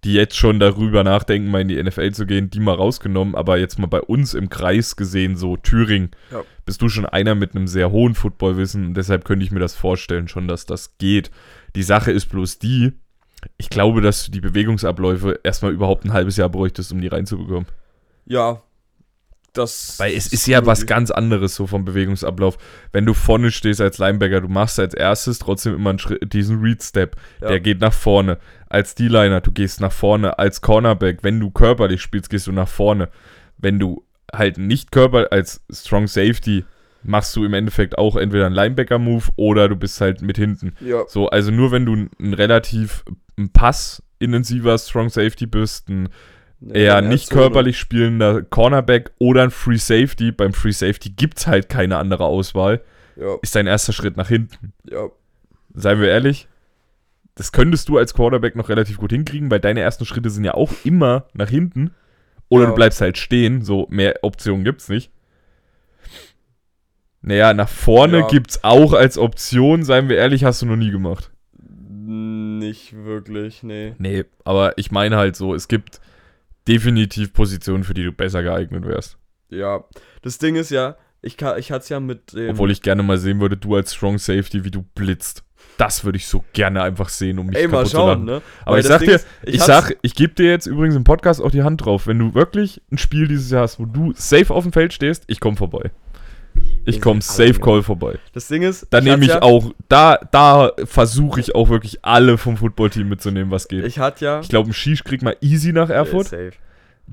[0.05, 3.59] die jetzt schon darüber nachdenken, mal in die NFL zu gehen, die mal rausgenommen, aber
[3.59, 6.43] jetzt mal bei uns im Kreis gesehen, so Thüringen, Ja.
[6.67, 9.77] bist du schon einer mit einem sehr hohen Footballwissen und deshalb könnte ich mir das
[9.77, 11.31] vorstellen, schon, dass das geht.
[11.77, 12.93] Die Sache ist bloß die,
[13.59, 17.67] ich glaube, dass du die Bewegungsabläufe erstmal überhaupt ein halbes Jahr bräuchtest, um die reinzubekommen.
[18.27, 18.63] Ja,
[19.53, 19.99] das.
[19.99, 22.59] Weil es ist ja was ganz anderes so vom Bewegungsablauf.
[22.93, 26.61] Wenn du vorne stehst als Linebacker, du machst als erstes trotzdem immer einen Schritt, diesen
[26.61, 27.17] Read-Step.
[27.41, 27.49] Ja.
[27.49, 28.39] Der geht nach vorne.
[28.69, 30.39] Als D-Liner, du gehst nach vorne.
[30.39, 33.09] Als Cornerback, wenn du körperlich spielst, gehst du nach vorne.
[33.59, 36.65] Wenn du halt nicht körper als Strong Safety
[37.05, 40.75] machst du im Endeffekt auch entweder einen Linebacker-Move oder du bist halt mit hinten.
[40.81, 43.05] Ja, So, also nur wenn du ein, relativ
[43.37, 46.09] ein Pass-intensiver Strong Safety bist, ein
[46.73, 50.33] eher nicht körperlich spielender Cornerback oder ein Free Safety.
[50.33, 52.81] Beim Free Safety gibt es halt keine andere Auswahl.
[53.17, 54.73] Ja, Ist dein erster Schritt nach hinten.
[54.91, 55.09] ja.
[55.75, 56.49] Seien wir ehrlich,
[57.35, 60.53] das könntest du als Quarterback noch relativ gut hinkriegen, weil deine ersten Schritte sind ja
[60.55, 61.93] auch immer nach hinten.
[62.51, 62.69] Oder Ja.
[62.71, 65.11] du bleibst halt stehen, so mehr Optionen gibt's nicht.
[67.23, 68.27] Naja, nach vorne Ja.
[68.27, 71.31] gibt's auch als Option, seien wir ehrlich, hast du noch nie gemacht.
[72.05, 73.95] Nicht wirklich, nee.
[73.99, 76.01] Nee, aber ich meine halt so, es gibt
[76.69, 79.19] definitiv Positionen, für die du besser geeignet wärst.
[79.51, 79.85] Ja.
[80.23, 82.51] Das Ding ist ja, ich, kann, ich hatte es ja mit dem.
[82.51, 85.45] Obwohl ich gerne mal sehen würde, du als Strong Safety, wie du blitzt.
[85.79, 88.25] Das würde ich so gerne einfach sehen, um mich Ey, kaputt zu schauen, lachen.
[88.25, 88.43] ne?
[88.65, 90.97] Aber Weil ich sag Ding dir, ist, ich, hab's- sag, ich gebe dir jetzt übrigens
[90.97, 92.07] im Podcast auch die Hand drauf.
[92.07, 95.25] Wenn du wirklich ein Spiel dieses Jahr hast, wo du safe auf dem Feld stehst,
[95.29, 95.91] ich komme vorbei.
[96.85, 97.61] Ich komme safe.
[97.61, 98.19] Call vorbei.
[98.33, 102.39] Das Ding ist, Da nehme ich ja, auch, da, da versuche ich auch wirklich alle
[102.39, 103.85] vom Footballteam mitzunehmen, was geht.
[103.85, 104.41] Ich, Ich hatte ja.
[104.41, 106.29] glaube, ein Shish kriegt mal easy nach Erfurt.
[106.29, 106.53] Safe.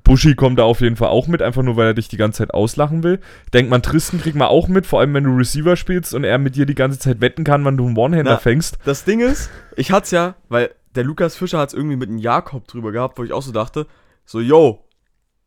[0.04, 2.40] Buschi kommt da auf jeden Fall auch mit, einfach nur, weil er dich die ganze
[2.40, 3.20] Zeit auslachen will.
[3.54, 6.38] Denkt man, Tristan kriegt man auch mit, vor allem wenn du Receiver spielst und er
[6.38, 8.78] mit dir die ganze Zeit wetten kann, wann du einen One-Hander fängst.
[8.86, 12.10] Das Ding ist, ich hatte es ja, weil der Lukas Fischer hat es irgendwie mit
[12.10, 13.88] einem Jakob drüber gehabt, wo ich auch so dachte,
[14.26, 14.86] so, yo,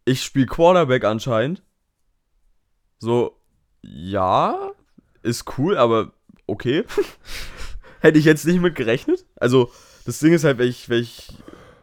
[0.04, 1.62] ich spiele Quarterback anscheinend.
[2.98, 3.38] So,
[3.82, 4.70] ja,
[5.22, 6.12] ist cool, aber
[6.46, 6.84] okay.
[8.00, 9.24] Hätte ich jetzt nicht mit gerechnet.
[9.36, 9.70] Also,
[10.06, 11.28] das Ding ist halt, wenn ich, wenn ich,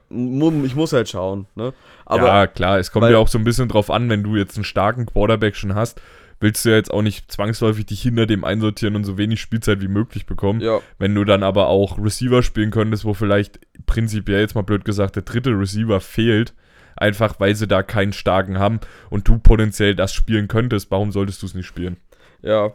[0.09, 1.73] ich muss halt schauen, ne?
[2.05, 4.35] Aber, ja, klar, es kommt weil- ja auch so ein bisschen drauf an, wenn du
[4.35, 6.01] jetzt einen starken Quarterback schon hast,
[6.41, 9.81] willst du ja jetzt auch nicht zwangsläufig dich hinter dem einsortieren und so wenig Spielzeit
[9.81, 10.61] wie möglich bekommen.
[10.61, 14.85] ja, Wenn du dann aber auch Receiver spielen könntest, wo vielleicht prinzipiell jetzt mal blöd
[14.85, 16.53] gesagt der dritte Receiver fehlt,
[17.01, 21.41] einfach weil sie da keinen starken haben und du potenziell das spielen könntest, warum solltest
[21.41, 21.97] du es nicht spielen?
[22.41, 22.71] ja.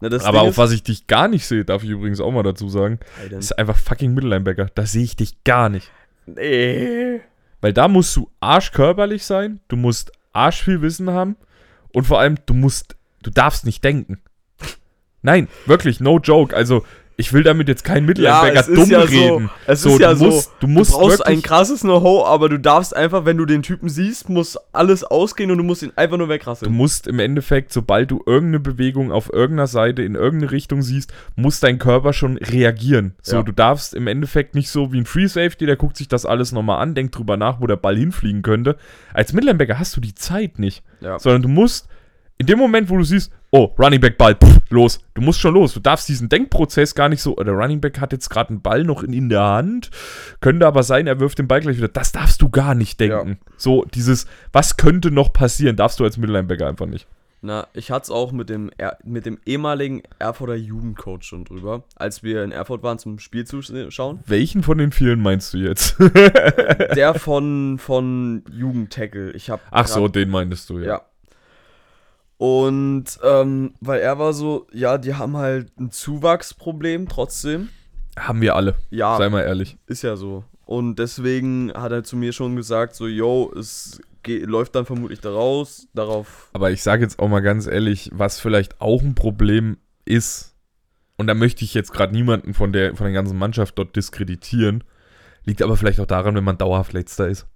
[0.00, 2.42] Na, aber Ding auf was ich dich gar nicht sehe, darf ich übrigens auch mal
[2.42, 2.98] dazu sagen,
[3.30, 4.66] ist einfach fucking Mittellinebacker.
[4.74, 5.90] Da sehe ich dich gar nicht.
[6.26, 7.22] Nee.
[7.62, 11.36] Weil da musst du arschkörperlich sein, du musst arsch viel Wissen haben
[11.94, 14.20] und vor allem, du musst, du darfst nicht denken.
[15.22, 16.54] Nein, wirklich, no joke.
[16.54, 16.84] Also,
[17.18, 18.06] ich will damit jetzt keinen
[18.60, 19.50] es ist dumm ja reden.
[19.66, 22.26] So, es So, ist ja du so, musst- du musst brauchst wirklich- ein krasses Know-how,
[22.26, 25.82] aber du darfst einfach, wenn du den Typen siehst, muss alles ausgehen und du musst
[25.82, 26.72] ihn einfach nur Du wegrasseln.
[26.72, 31.58] musst im Endeffekt, sobald du irgendeine Bewegung auf irgendeiner Seite in irgendeine Richtung siehst, muss
[31.60, 33.14] dein Körper schon reagieren.
[33.22, 33.42] So, Ja.
[33.42, 36.52] du darfst im Endeffekt nicht so wie ein Free Safety, der guckt sich das alles
[36.52, 38.76] nochmal an, denkt drüber nach, wo der Ball hinfliegen könnte.
[39.14, 40.82] Als Mittellinebacker hast du die Zeit nicht.
[41.00, 41.18] Ja.
[41.18, 41.88] sondern du musst
[42.38, 45.54] in dem Moment, wo du siehst, oh, Running Back Ball, pff, los, du musst schon
[45.54, 45.72] los.
[45.72, 48.84] Du darfst diesen Denkprozess gar nicht so, der Running Back hat jetzt gerade einen Ball
[48.84, 49.90] noch in, in der Hand,
[50.40, 51.88] könnte aber sein, er wirft den Ball gleich wieder.
[51.88, 53.38] Das darfst du gar nicht denken.
[53.56, 57.06] So, dieses, was könnte noch passieren, darfst du als Mittellinebacker einfach nicht.
[57.42, 58.70] Na, ich hatte es auch mit dem,
[59.04, 64.20] mit dem ehemaligen Erfurter Jugendcoach schon drüber, als wir in Erfurt waren zum Spiel zuschauen.
[64.26, 65.96] Welchen von den vielen meinst du jetzt?
[66.96, 69.32] Der von, von Jugendtackle.
[69.32, 70.86] Ich hab Ach so, den meintest du, ja.
[70.86, 71.02] Ja.
[72.38, 77.70] Und ähm, weil er war so, ja, die haben halt ein Zuwachsproblem trotzdem.
[78.18, 79.76] Haben wir alle, Ja, sei mal ehrlich.
[79.86, 80.44] ist ja so.
[80.64, 85.86] Und deswegen hat er zu mir schon gesagt, so, yo, es läuft dann vermutlich daraus,
[85.94, 86.50] darauf.
[86.52, 90.54] Aber ich sage jetzt auch mal ganz ehrlich, was vielleicht auch ein Problem ist,
[91.16, 94.82] und da möchte ich jetzt gerade niemanden von der, von der ganzen Mannschaft dort diskreditieren,
[95.44, 97.46] liegt aber vielleicht auch daran, wenn man dauerhaft letzter ist.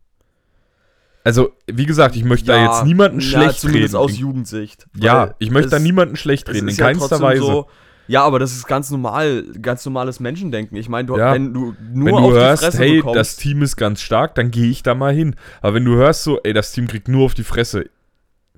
[1.22, 4.02] Also, wie gesagt, ich möchte da jetzt niemanden ja, schlecht zumindest reden.
[4.04, 4.86] aus Jugendsicht.
[4.96, 7.42] ja, ich möchte da niemanden schlecht reden, in ja keinster Weise.
[7.42, 7.66] So,
[8.06, 10.76] Ja, aber das ist ganz normal, ganz normales Menschendenken.
[10.78, 11.32] Ich meine, Ja.
[11.34, 14.00] wenn du nur Wenn auf du hörst, die Fresse hey, bekommst, das Team ist ganz
[14.00, 15.36] stark, dann gehe ich da mal hin.
[15.60, 17.90] Aber wenn du hörst so, ey, das Team kriegt nur auf die Fresse,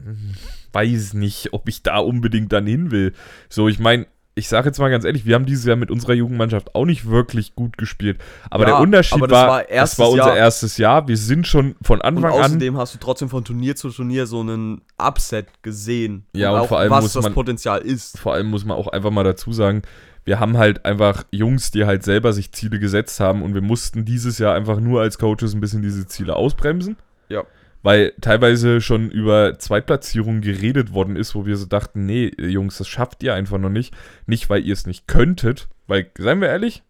[0.02, 0.34] hm,
[0.72, 3.12] weiß nicht, ob ich da unbedingt dann hin will.
[3.48, 6.14] So, ich meine, ich sage jetzt mal ganz ehrlich, wir haben dieses Jahr mit unserer
[6.14, 8.18] Jugendmannschaft auch nicht wirklich gut gespielt.
[8.48, 10.36] Aber Ja, der Unterschied aber war, war das war unser Jahr.
[10.36, 11.06] erstes Jahr.
[11.06, 14.26] Wir sind schon von und Anfang an außerdem hast du trotzdem von Turnier zu Turnier
[14.26, 16.24] so einen Upset gesehen.
[16.34, 18.18] Ja, und auch vor allem was muss das man- Potenzial ist.
[18.18, 19.82] vor allem muss man auch einfach mal dazu sagen,
[20.24, 24.04] wir haben halt einfach Jungs, die halt selber sich Ziele gesetzt haben und wir mussten
[24.04, 26.96] dieses Jahr einfach nur als Coaches ein bisschen diese Ziele ausbremsen.
[27.28, 27.42] Ja.
[27.82, 32.88] Weil teilweise schon über Zweitplatzierungen geredet worden ist, wo wir so dachten, nee, Jungs, das
[32.88, 33.94] schafft ihr einfach noch nicht.
[34.26, 36.82] Nicht, weil ihr es nicht könntet, weil, seien wir ehrlich,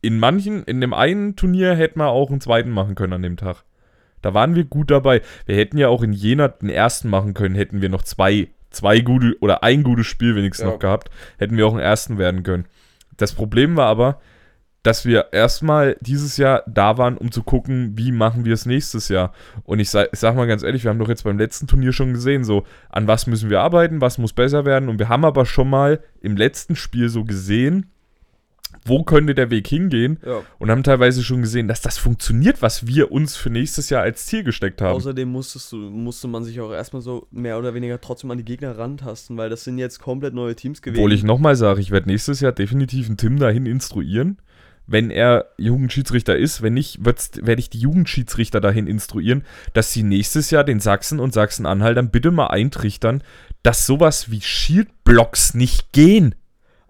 [0.00, 3.36] in manchen, in dem einen Turnier hätten wir auch einen zweiten machen können an dem
[3.36, 3.64] Tag.
[4.22, 5.20] Da waren wir gut dabei.
[5.46, 9.00] Wir hätten ja auch in Jena den ersten machen können, hätten wir noch zwei, zwei
[9.00, 10.72] gute oder ein gutes Spiel wenigstens Ja.
[10.72, 12.64] noch gehabt, hätten wir auch einen ersten werden können.
[13.18, 14.20] Das Problem war aber,
[14.84, 19.08] dass wir erstmal dieses Jahr da waren, um zu gucken, wie machen wir es nächstes
[19.08, 19.32] Jahr.
[19.64, 21.92] Und ich sag, ich sag mal ganz ehrlich, wir haben doch jetzt beim letzten Turnier
[21.92, 24.88] schon gesehen, so an was müssen wir arbeiten, was muss besser werden.
[24.90, 27.86] Und wir haben aber schon mal im letzten Spiel so gesehen,
[28.84, 30.42] wo könnte der Weg hingehen Ja.
[30.58, 34.26] und haben teilweise schon gesehen, dass das funktioniert, was wir uns für nächstes Jahr als
[34.26, 34.96] Ziel gesteckt haben.
[34.96, 38.44] Außerdem musstest du, musste man sich auch erstmal so mehr oder weniger trotzdem an die
[38.44, 41.00] Gegner rantasten, weil das sind jetzt komplett neue Teams gewesen.
[41.00, 44.36] Obwohl ich nochmal sage, ich werde nächstes Jahr definitiv einen Tim dahin instruieren,
[44.86, 46.62] wenn er Jugendschiedsrichter ist.
[46.62, 51.32] Wenn nicht, werde ich die Jugendschiedsrichter dahin instruieren, dass sie nächstes Jahr den Sachsen und
[51.32, 53.22] Sachsen-Anhaltern bitte mal eintrichtern,
[53.62, 56.34] dass sowas wie Shieldblocks nicht gehen.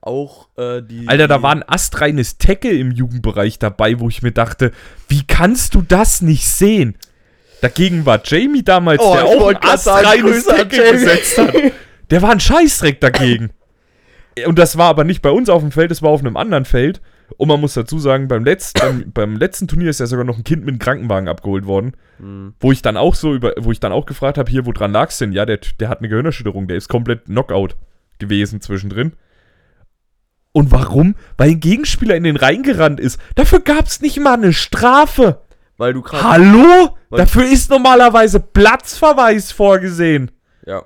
[0.00, 1.06] auch äh, die.
[1.08, 4.72] Alter, da war ein astreines Tackle im Jugendbereich dabei, wo ich mir dachte,
[5.08, 6.96] wie kannst du das nicht sehen?
[7.60, 11.54] Dagegen war Jamie damals, Oh, der auch ein astreines Tackle gesetzt hat.
[12.10, 13.50] Der war ein Scheißdreck dagegen.
[14.46, 16.64] Und das war aber nicht bei uns auf dem Feld, das war auf einem anderen
[16.64, 17.00] Feld.
[17.36, 20.36] Und man muss dazu sagen, beim letzten, beim, beim letzten Turnier ist ja sogar noch
[20.36, 21.92] ein Kind mit einem Krankenwagen abgeholt worden.
[22.18, 22.54] Hm.
[22.60, 24.92] Wo ich dann auch so über, wo ich dann auch gefragt habe, hier, wo dran
[24.92, 25.32] lag's denn?
[25.32, 27.76] Ja, der, der hat eine Gehirnerschütterung, der ist komplett Knockout
[28.18, 29.12] gewesen zwischendrin.
[30.52, 31.16] Und warum?
[31.36, 33.20] Weil ein Gegenspieler in den reingerannt ist.
[33.34, 35.40] Dafür gab's nicht mal eine Strafe.
[35.76, 36.22] Weil du gerade.
[36.22, 36.96] Hallo?
[37.10, 40.30] Dafür ist normalerweise Platzverweis vorgesehen.
[40.64, 40.84] Ja.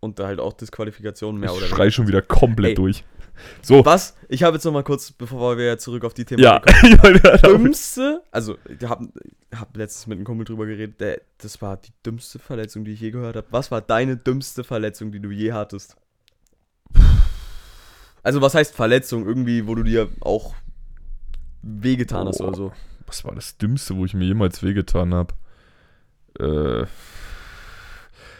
[0.00, 2.74] Und da halt auch Disqualifikation mehr Ich oder schrei schon wieder komplett Ey.
[2.74, 3.04] durch.
[3.62, 3.84] So.
[3.84, 4.16] Was?
[4.28, 6.60] Ich habe jetzt noch mal kurz, bevor wir zurück auf die Themen Ja.
[6.60, 7.20] kommen.
[7.26, 9.08] Auch- Dümmste, also ich habe
[9.54, 13.00] hab letztens mit einem Kumpel drüber geredet, der, das war die dümmste Verletzung, die ich
[13.00, 13.46] je gehört habe.
[13.50, 15.96] Was war deine dümmste Verletzung, die du je hattest?
[18.22, 19.26] Also was heißt Verletzung?
[19.26, 20.54] Irgendwie, wo du dir auch
[21.62, 22.72] wehgetan hast oder so.
[23.06, 25.34] Was war das Dümmste, wo ich mir jemals wehgetan habe?
[26.38, 26.86] Äh,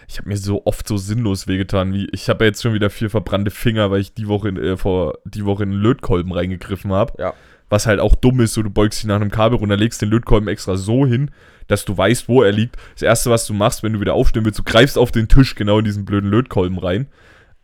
[0.09, 2.89] ich habe mir so oft so sinnlos wehgetan, wie ich habe ja jetzt schon wieder
[2.89, 6.33] vier verbrannte Finger, weil ich die Woche in, äh, vor die Woche in einen Lötkolben
[6.33, 7.13] reingegriffen habe.
[7.23, 7.35] Ja.
[7.69, 10.09] Was halt auch dumm ist, so du beugst dich nach einem Kabel runter, legst den
[10.09, 11.31] Lötkolben extra so hin,
[11.67, 12.77] dass du weißt, wo er liegt.
[12.95, 15.55] Das erste, was du machst, wenn du wieder aufstehen willst, du greifst auf den Tisch
[15.55, 17.09] genau in diesen blöden Lötkolben rein.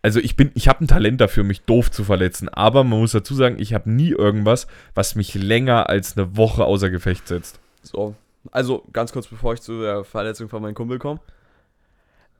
[0.02, 2.50] Also ich bin, ich habe ein Talent dafür, mich doof zu verletzen.
[2.50, 6.66] Aber man muss dazu sagen, ich habe nie irgendwas, was mich länger als eine Woche
[6.66, 7.59] außer Gefecht setzt.
[7.83, 8.14] So.
[8.52, 11.20] Also, ganz kurz bevor ich zu der Verletzung von meinem Kumpel komme.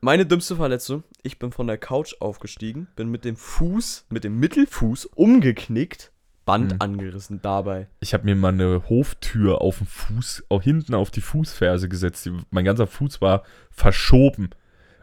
[0.05, 4.39] Meine dümmste Verletzung, ich bin von der Couch aufgestiegen, bin mit dem Fuß, mit dem
[4.39, 6.13] Mittelfuß umgeknickt,
[6.45, 6.81] Band Mhm.
[6.81, 7.89] angerissen dabei.
[8.01, 12.31] Ich habe mir mal eine Hoftür auf den Fuß, auch hinten auf die Fußferse gesetzt.
[12.51, 14.51] Mein ganzer Fuß war verschoben.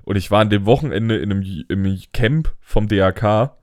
[0.04, 3.56] Und ich war an dem Wochenende in einem, im Camp vom DAK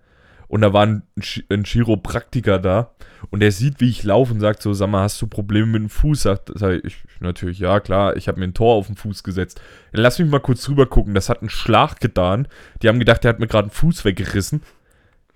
[0.48, 2.94] und da war ein, Chi- ein Chiropraktiker da
[3.30, 5.82] und der sieht, wie ich laufe und sagt so, sag mal, hast du Probleme mit
[5.82, 6.22] dem Fuß?
[6.22, 9.60] Sagt, sag ich, natürlich, ja klar, ich habe mir ein Tor auf den Fuß gesetzt.
[9.92, 12.48] Dann lass mich mal kurz drüber gucken, das hat einen Schlag getan.
[12.82, 14.62] Die haben gedacht, der hat mir gerade einen Fuß weggerissen.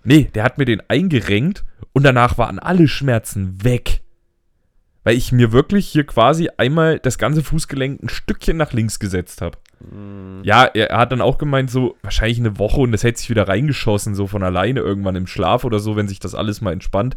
[0.04, 4.00] Nee, der hat mir den eingerenkt und danach waren alle Schmerzen weg.
[5.04, 9.42] Weil ich mir wirklich hier quasi einmal das ganze Fußgelenk ein Stückchen nach links gesetzt
[9.42, 9.58] habe.
[10.44, 13.48] Ja, er, hat dann auch gemeint, so wahrscheinlich eine Woche und das hätte sich wieder
[13.48, 17.16] reingeschossen, so von alleine irgendwann im Schlaf oder so, wenn sich das alles mal entspannt.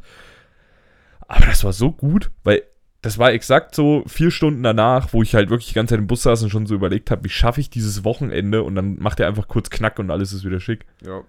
[1.28, 2.63] Aber das war so gut, weil
[3.01, 6.08] das war exakt so vier Stunden danach, wo ich halt wirklich die ganze Zeit im
[6.08, 9.19] Bus saß und schon so überlegt habe, wie schaffe ich dieses Wochenende und dann macht
[9.19, 10.86] er einfach kurz Knack und alles ist wieder schick.
[11.06, 11.21] Ja.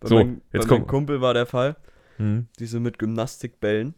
[0.00, 1.76] Bei So, mein, jetzt bei kommt- Kumpel war der Fall,
[2.18, 2.46] Hm.
[2.58, 3.94] diese mit Gymnastikbällen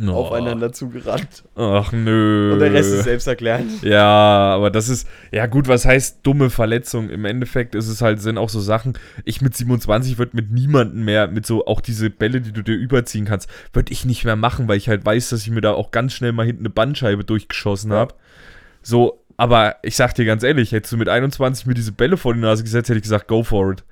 [0.00, 0.12] Oh.
[0.12, 1.44] aufeinander zugerannt.
[1.56, 2.52] Ach nö.
[2.52, 3.82] Und der Rest ist selbsterklärend.
[3.82, 7.10] Ja, aber das ist, ja gut, was heißt dumme Verletzung?
[7.10, 11.04] Im Endeffekt ist es halt, sind auch so Sachen, ich mit 27 würde mit niemandem
[11.04, 14.36] mehr, mit so, auch diese Bälle, die du dir überziehen kannst, würde ich nicht mehr
[14.36, 16.70] machen, weil ich halt weiß, dass ich mir da auch ganz schnell mal hinten eine
[16.70, 18.14] Bandscheibe durchgeschossen habe.
[18.82, 22.34] So, aber ich sag dir ganz ehrlich, hättest du mit 21 mir diese Bälle vor
[22.34, 23.84] die Nase gesetzt, hätte ich gesagt, go for it.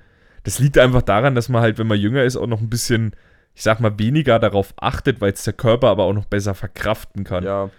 [0.43, 3.13] Das liegt einfach daran, dass man halt, wenn man jünger ist, auch noch ein bisschen,
[3.57, 7.23] ich sag mal, weniger darauf achtet, weil es der Körper aber auch noch besser verkraften
[7.23, 7.43] kann.
[7.43, 7.71] Ja.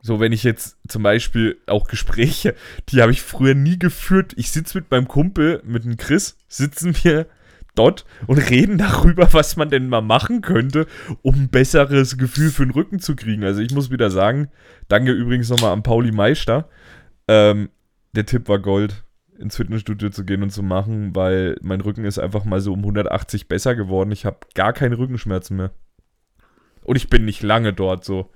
[0.00, 2.54] So, wenn ich jetzt zum Beispiel auch Gespräche,
[2.90, 4.32] die habe ich früher nie geführt.
[4.36, 7.26] Ich sitze mit meinem Kumpel, mit dem Chris, sitzen wir
[7.74, 10.86] dort und reden darüber, was man denn mal machen könnte,
[11.22, 13.42] um ein besseres Gefühl für den Rücken zu kriegen.
[13.42, 14.52] Also ich muss wieder sagen,
[14.86, 16.68] danke übrigens nochmal an Pauli Meister.
[17.26, 17.70] Ähm,
[18.12, 19.02] der Tipp war Gold,
[19.38, 22.80] ins Fitnessstudio zu gehen und zu machen, weil mein Rücken ist einfach mal so um
[22.80, 24.10] 180 besser geworden.
[24.10, 25.70] Ich habe gar keine Rückenschmerzen mehr.
[26.82, 28.30] Und ich bin nicht lange dort so.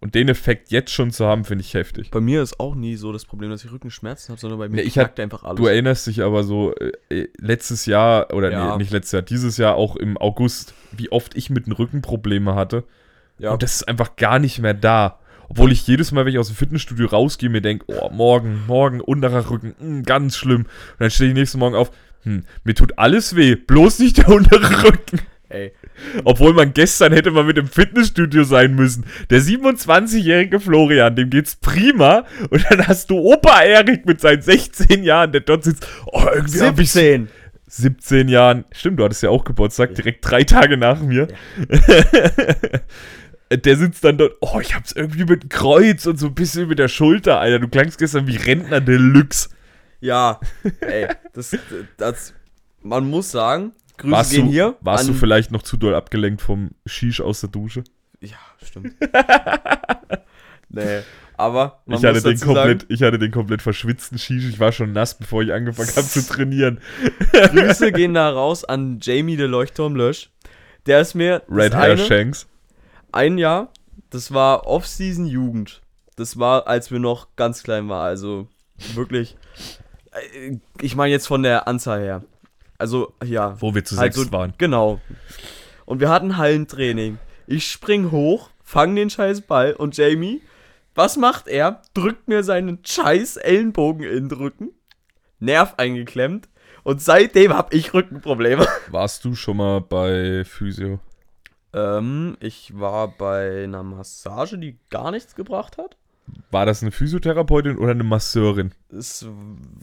[0.00, 2.10] Und den Effekt jetzt schon zu haben, finde ich heftig.
[2.10, 4.76] Bei mir ist auch nie so das Problem, dass ich Rückenschmerzen habe, sondern bei mir
[4.76, 5.56] Nee, ich knackt einfach alles.
[5.56, 6.74] Du erinnerst dich aber so,
[7.08, 8.72] äh, letztes Jahr, oder Ja.
[8.72, 12.02] nee, nicht letztes Jahr, dieses Jahr auch im August, wie oft ich mit den Rücken
[12.02, 12.84] Probleme hatte.
[13.38, 15.18] ja, Und das ist einfach gar nicht mehr da.
[15.48, 19.00] Obwohl ich jedes Mal, wenn ich aus dem Fitnessstudio rausgehe, mir denke, oh, morgen, morgen,
[19.00, 20.62] unterer Rücken, mh, ganz schlimm.
[20.62, 21.90] Und dann stehe ich nächsten Morgen auf,
[22.22, 25.20] hm, mir tut alles weh, bloß nicht der untere Rücken.
[25.48, 25.72] ey.
[26.24, 29.06] Obwohl man gestern hätte mal mit im Fitnessstudio sein müssen.
[29.30, 32.24] Der 27-jährige Florian, dem geht's prima.
[32.50, 35.86] Und dann hast du Opa Erik mit seinen 16 Jahren, der dort sitzt.
[36.06, 37.28] Oh, irgendwie hab ich 17.
[37.68, 38.64] 17 Jahren.
[38.72, 41.28] Stimmt, du hattest ja auch Geburtstag, direkt drei Tage nach mir.
[43.52, 46.68] Der sitzt dann dort, oh, ich hab's irgendwie mit dem Kreuz und so ein bisschen
[46.68, 47.60] mit der Schulter, Alter.
[47.60, 49.50] Du klangst gestern wie Rentner Deluxe.
[50.00, 50.40] Ja,
[50.80, 51.56] ey, das,
[51.96, 52.34] das,
[52.82, 54.76] man muss sagen, Grüße Warst, gehen du, hier.
[54.80, 57.82] warst du vielleicht noch zu doll abgelenkt vom Shish aus der Dusche?
[58.20, 58.94] Ja, stimmt.
[60.68, 61.00] nee,
[61.36, 64.44] aber man Ich hatte, muss den komplett, ich hatte den komplett verschwitzten Shish.
[64.44, 66.80] Ich war schon nass, bevor ich angefangen habe zu trainieren.
[67.32, 70.30] sagen, Grüße gehen da raus an Jamie der Leuchtturmlösch.
[70.86, 72.46] Der ist mir Red Hair eine, Shanks.
[73.16, 73.72] Ein Jahr,
[74.10, 75.82] das war Off-Season Jugend.
[76.16, 78.48] Das war, als wir noch ganz klein waren, also
[78.94, 79.36] wirklich.
[80.12, 82.22] äh, Ich meine jetzt von der Anzahl her.
[82.78, 83.60] Also, ja.
[83.60, 84.54] Wo wir zu Halt sechs so- waren.
[84.58, 85.00] Genau.
[85.84, 87.18] Und wir hatten Hallentraining.
[87.46, 90.42] Ich spring hoch, fang den scheiß Ball und Jamie,
[90.94, 91.82] was macht er?
[91.94, 94.70] Drückt mir seinen scheiß Ellenbogen in den Rücken,
[95.38, 96.48] Nerv eingeklemmt
[96.82, 98.66] und seitdem hab ich Rückenprobleme.
[98.90, 100.98] Warst du schon mal bei Physio?
[101.76, 105.96] Ähm, ich war bei einer Massage, die gar nichts gebracht hat.
[106.50, 108.72] War das eine Physiotherapeutin oder eine Masseurin?
[108.88, 109.26] Ist,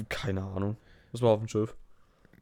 [0.09, 0.75] keine Ahnung.
[1.11, 1.75] Das war auf dem Schiff.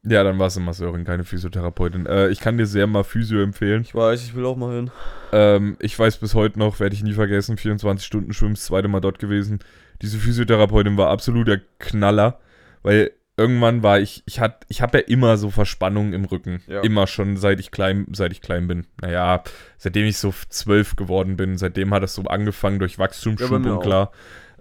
[0.04, 2.06] Ja, dann war es eine Masseurin, keine Physiotherapeutin.
[2.06, 3.82] Äh, ich kann dir sehr mal Physio empfehlen.
[3.82, 4.90] Ich weiß, ich will auch mal hin.
[5.30, 8.88] Ähm, ich weiß bis heute noch, werde ich nie vergessen, 24 Stunden Schwimmen, das zweite
[8.88, 9.60] Mal dort gewesen.
[10.00, 12.40] Diese Physiotherapeutin war absoluter Knaller,
[12.82, 16.62] weil irgendwann war ich, ich hatte, ich habe ja immer so Verspannungen im Rücken.
[16.66, 16.80] Ja.
[16.82, 18.86] Immer schon, seit ich klein, seit ich klein bin.
[19.00, 19.42] Naja,
[19.78, 23.80] seitdem ich so zwölf geworden bin, seitdem hat das so angefangen durch Wachstumsschub Ja, und
[23.80, 24.12] klar.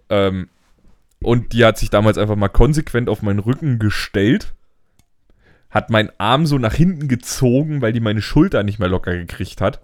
[0.09, 0.49] Ähm,
[1.21, 4.53] und die hat sich damals einfach mal konsequent auf meinen Rücken gestellt,
[5.69, 9.61] hat meinen Arm so nach hinten gezogen, weil die meine Schulter nicht mehr locker gekriegt
[9.61, 9.81] hat.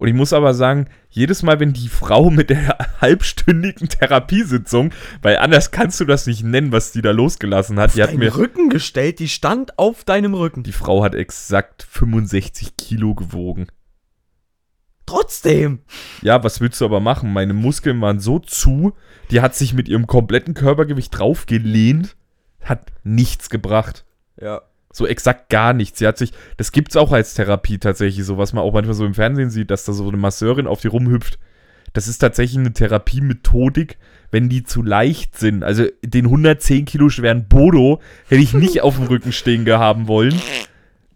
[0.00, 5.36] Und ich muss aber sagen, jedes Mal, wenn die Frau mit der halbstündigen Therapiesitzung, weil
[5.36, 8.70] anders kannst du das nicht nennen, was die da losgelassen hat, die hat mir, Rücken
[8.70, 10.62] gestellt, die stand auf deinem Rücken.
[10.62, 13.66] die Frau hat exakt 65 Kilo gewogen.
[15.04, 15.80] Trotzdem.
[16.22, 17.34] Ja, was willst du aber machen?
[17.34, 18.94] Meine Muskeln waren so zu,
[19.30, 22.16] die hat sich mit ihrem kompletten Körpergewicht draufgelehnt,
[22.62, 24.06] hat nichts gebracht.
[24.40, 24.62] Ja.
[24.92, 26.00] So exakt gar nichts.
[26.00, 29.06] Sie hat sich, das gibt's auch als Therapie tatsächlich, so was man auch manchmal so
[29.06, 31.38] im Fernsehen sieht, dass da so eine Masseurin auf die rumhüpft.
[31.92, 33.98] Das ist tatsächlich eine Therapiemethodik,
[34.30, 35.64] wenn die zu leicht sind.
[35.64, 40.40] Also den 110 Kilo schweren Bodo hätte ich nicht auf dem Rücken stehen gehaben wollen.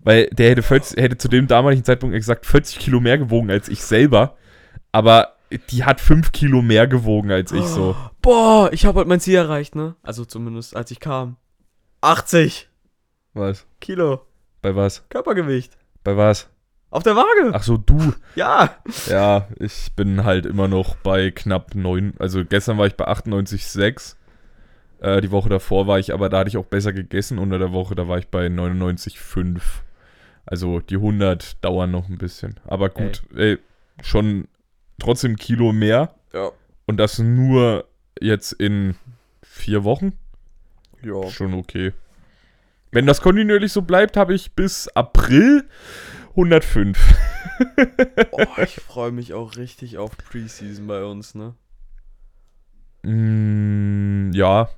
[0.03, 3.69] Weil der hätte, 40, hätte zu dem damaligen Zeitpunkt exakt 40 Kilo mehr gewogen als
[3.69, 4.37] ich selber.
[4.93, 5.37] Aber
[5.71, 7.97] die hat 5 Kilo mehr gewogen als ich so.
[8.21, 9.95] Boah, ich habe heute mein Ziel erreicht, ne?
[10.03, 11.37] Also zumindest als ich kam.
[12.01, 12.69] 80
[13.35, 13.67] Was?
[13.81, 14.25] Kilo
[14.63, 15.09] Bei was?
[15.09, 15.77] Körpergewicht.
[16.05, 16.49] Bei was?
[16.91, 17.51] Auf der Waage.
[17.53, 18.15] Ach so, du.
[18.37, 18.77] Ja.
[19.09, 22.15] Ja, ich bin halt immer noch bei knapp 9.
[22.21, 24.15] Also gestern war ich bei 98,6.
[25.01, 27.39] Äh, die Woche davor war ich, aber da hatte ich auch besser gegessen.
[27.39, 29.61] Unter der Woche, da war ich bei 99,5.
[30.47, 32.61] Also die 100 dauern noch ein bisschen.
[32.65, 33.59] Aber gut, ey,
[34.01, 34.47] schon
[35.01, 36.15] trotzdem Kilo mehr.
[36.33, 36.53] Ja.
[36.87, 37.87] Und das nur
[38.21, 38.95] jetzt in
[39.43, 40.13] vier Wochen.
[41.03, 41.29] Ja.
[41.31, 41.93] Schon okay.
[42.95, 45.69] Wenn das kontinuierlich so bleibt, habe ich bis April
[46.31, 46.97] 105.
[48.33, 51.55] Oh, ich freue mich auch richtig auf Preseason bei uns, ne?
[53.05, 54.69] Mm, ja,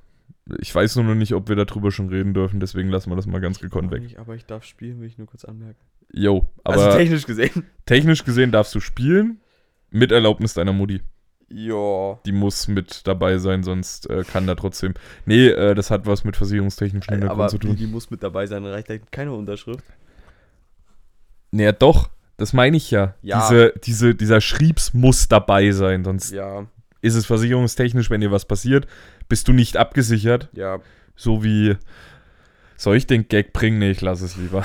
[0.58, 3.26] ich weiß nur noch nicht, ob wir darüber schon reden dürfen, deswegen lassen wir das
[3.26, 4.02] mal ganz gekonnt weg.
[4.02, 5.80] Nicht, aber ich darf spielen, will ich nur kurz anmerken.
[6.12, 7.64] Jo, aber also technisch gesehen.
[7.86, 9.40] technisch gesehen darfst du spielen
[9.88, 11.00] mit Erlaubnis deiner Mutti.
[11.48, 12.18] Ja.
[12.26, 14.94] Die muss mit dabei sein, sonst äh, kann da trotzdem.
[15.26, 17.76] Nee, äh, das hat was mit versicherungstechnischen Hintergrund Aber zu tun.
[17.76, 19.84] die muss mit dabei sein, reicht da keine Unterschrift.
[21.52, 22.10] Naja, doch.
[22.36, 23.14] Das meine ich ja.
[23.22, 23.40] Ja.
[23.48, 26.66] Diese, diese, dieser Schriebs muss dabei sein, sonst Ja,
[27.00, 28.86] ist es versicherungstechnisch, wenn dir was passiert,
[29.28, 30.48] bist du nicht abgesichert.
[30.52, 30.80] ja.
[31.18, 31.76] So wie.
[32.76, 33.78] Soll ich den Gag bringen?
[33.78, 34.62] Nee, ich lasse es lieber.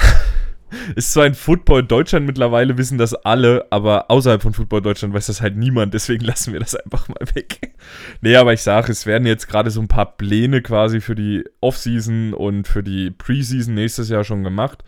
[0.95, 5.27] Ist zwar in Football Deutschland mittlerweile, wissen das alle, aber außerhalb von Football Deutschland weiß
[5.27, 7.73] das halt niemand, deswegen lassen wir das einfach mal weg.
[8.21, 11.43] Nee, aber ich sage, es werden jetzt gerade so ein paar Pläne quasi für die
[11.59, 14.83] Offseason und für die Preseason nächstes Jahr schon gemacht.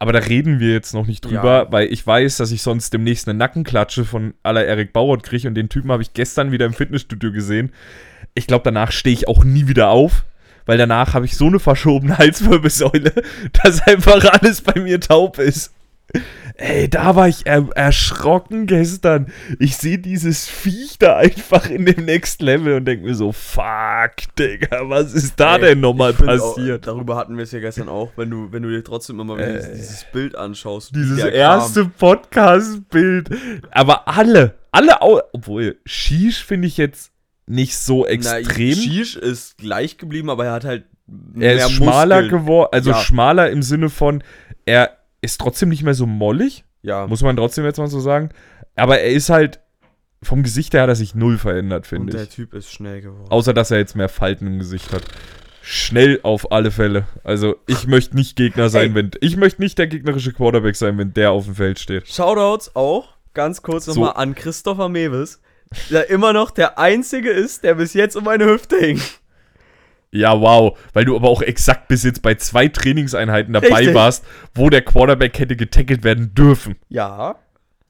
[0.00, 1.72] Aber da reden wir jetzt noch nicht drüber, Ja.
[1.72, 5.54] weil ich weiß, dass ich sonst demnächst eine Nackenklatsche von aller Erik Bauert kriege und
[5.54, 7.72] den Typen habe ich gestern wieder im Fitnessstudio gesehen.
[8.34, 10.24] Ich glaube, danach stehe ich auch nie wieder auf,
[10.66, 13.12] weil danach habe ich so eine verschobene Halswirbelsäule,
[13.62, 15.72] dass einfach alles bei mir taub ist.
[16.56, 19.26] Ey, da war ich er erschrocken gestern.
[19.58, 24.12] Ich sehe dieses Viech da einfach in dem Next Level und denke mir so, fuck,
[24.38, 26.86] Digga, was ist da Ey, denn nochmal find Auch, passiert?
[26.86, 29.54] darüber hatten wir es ja gestern auch, wenn du, wenn du dir trotzdem immer wieder
[29.54, 30.94] dieses, Äh, dieses Bild anschaust.
[30.94, 33.30] Dieses erste Podcast-Bild.
[33.72, 34.98] Aber alle, alle,
[35.32, 37.10] obwohl, Shish finde ich jetzt
[37.46, 38.18] nicht so kam.
[38.22, 38.74] Na, extrem.
[38.74, 40.84] Shish ist gleich geblieben, aber er hat halt
[41.38, 42.96] er ist schmaler geworden, also Ja.
[42.98, 44.24] schmaler im Sinne von,
[44.64, 48.30] er ist trotzdem nicht mehr so mollig, Ja, muss man trotzdem jetzt mal so sagen.
[48.74, 49.60] Aber er ist halt,
[50.22, 52.30] vom Gesicht her hat er sich null verändert, finde der ich.
[52.30, 53.30] Typ ist schnell geworden.
[53.30, 55.02] Außer, dass er jetzt mehr Falten im Gesicht hat.
[55.62, 57.06] Schnell auf alle Fälle.
[57.22, 58.94] Also, ich möchte nicht Gegner sein, Ey.
[58.94, 59.10] wenn.
[59.20, 62.08] Ich möchte nicht der gegnerische Quarterback sein, wenn der auf dem Feld steht.
[62.08, 63.92] Shoutouts auch, ganz kurz So.
[63.94, 65.40] nochmal an Christopher Mewes,
[65.90, 69.00] der immer noch der Einzige ist, der bis jetzt um eine Hüfte hing.
[70.10, 70.78] Ja, wow.
[70.92, 73.94] Weil du aber auch exakt bis jetzt bei zwei Trainingseinheiten dabei Richtig.
[73.94, 76.76] warst, wo der Quarterback hätte getackelt werden dürfen.
[76.88, 77.34] Ja.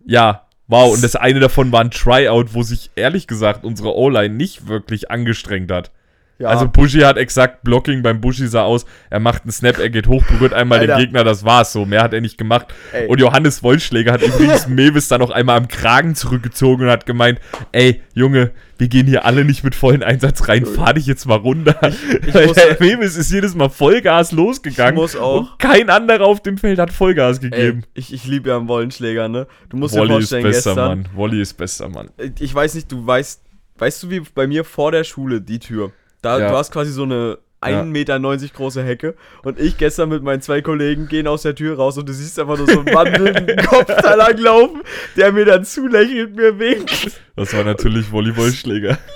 [0.07, 0.95] Ja, wow.
[0.95, 5.11] Und das eine davon war ein Tryout, wo sich ehrlich gesagt unsere O-Line nicht wirklich
[5.11, 5.93] angestrengt hat.
[6.39, 6.49] Ja.
[6.49, 10.07] Also Bushi hat exakt Blocking beim Bushi sah aus, er macht einen Snap, er geht
[10.09, 10.97] hoch, berührt einmal Alter.
[10.97, 11.87] den Gegner, das war's so.
[11.87, 12.66] Mehr hat er nicht gemacht.
[12.93, 13.07] Ey.
[13.07, 17.41] Und Johannes Wollschläger hat übrigens Mewis dann noch einmal am Kragen zurückgezogen und hat gemeint,
[17.72, 21.37] ey, Junge, wir gehen hier alle nicht mit vollen Einsatz rein, fahr dich jetzt mal
[21.39, 21.78] runter.
[22.32, 26.41] Muss- der Mewis ist jedes Mal Vollgas losgegangen Ich muss auch- und kein anderer auf
[26.43, 27.82] dem Feld hat Vollgas Ey, gegeben.
[27.95, 29.47] ich, ich liebe ja einen Wollenschläger, ne?
[29.68, 30.89] Du musst dir Wolli ist vorstellen, besser, gestern.
[30.89, 31.09] Mann.
[31.14, 32.11] Wolli ist besser, Mann.
[32.41, 33.43] Ich weiß nicht, du weißt,
[33.78, 35.93] weißt du, wie bei mir vor der Schule die Tür?
[36.25, 36.51] Da, Ja.
[36.51, 37.81] Du hast quasi so eine Ja.
[37.81, 38.18] 1,90 Meter
[38.55, 42.07] große Hecke und ich gestern mit meinen zwei Kollegen gehen aus der Tür raus und
[42.09, 44.83] du siehst einfach nur so einen dem Kopf da langlaufen,
[45.16, 47.20] der mir dann zulächelt, mir winkt.
[47.37, 48.99] Das war natürlich Volleybollschläger.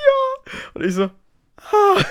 [0.72, 1.10] Und ich so,
[1.56, 2.02] ah,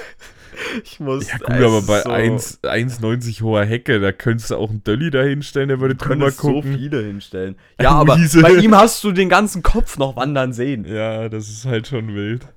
[0.84, 1.28] ich muss.
[1.28, 5.10] Ja gut, aber bei so, 1 1,90 hoher Hecke, da könntest du auch einen Dölli
[5.10, 6.78] da hinstellen, der würde drüber könntest so gucken.
[6.78, 7.56] viele hinstellen.
[7.82, 10.86] Ja, aber bei ihm hast du den ganzen Kopf noch wandern sehen.
[10.86, 12.48] ja, das ist halt schon wild.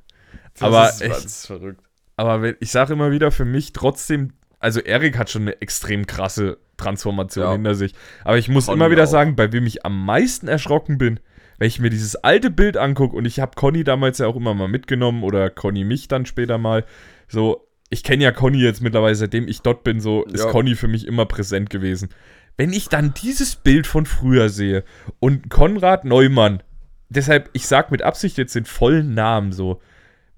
[0.55, 1.15] Das aber ist, echt.
[1.15, 1.81] das ist verrückt.
[2.29, 6.59] Aber ich sage immer wieder, für mich trotzdem, also Erik hat schon eine extrem krasse
[6.77, 7.53] Transformation Ja.
[7.53, 7.95] hinter sich.
[8.25, 9.09] Aber ich muss Conny immer wieder auch.
[9.11, 11.21] sagen, bei wem ich am meisten erschrocken bin,
[11.59, 14.55] wenn ich mir dieses alte Bild angucke und ich habe Conny damals ja auch immer
[14.55, 16.85] mal mitgenommen oder Conny mich dann später mal,
[17.29, 20.51] so, ich kenne ja Conny jetzt mittlerweile, seitdem ich dort bin, so ist Ja.
[20.51, 22.09] Conny für mich immer präsent gewesen.
[22.57, 24.85] Wenn ich dann dieses Bild von früher sehe
[25.21, 26.63] und Konrad Neumann,
[27.09, 29.81] deshalb, ich sag mit Absicht jetzt den vollen Namen so,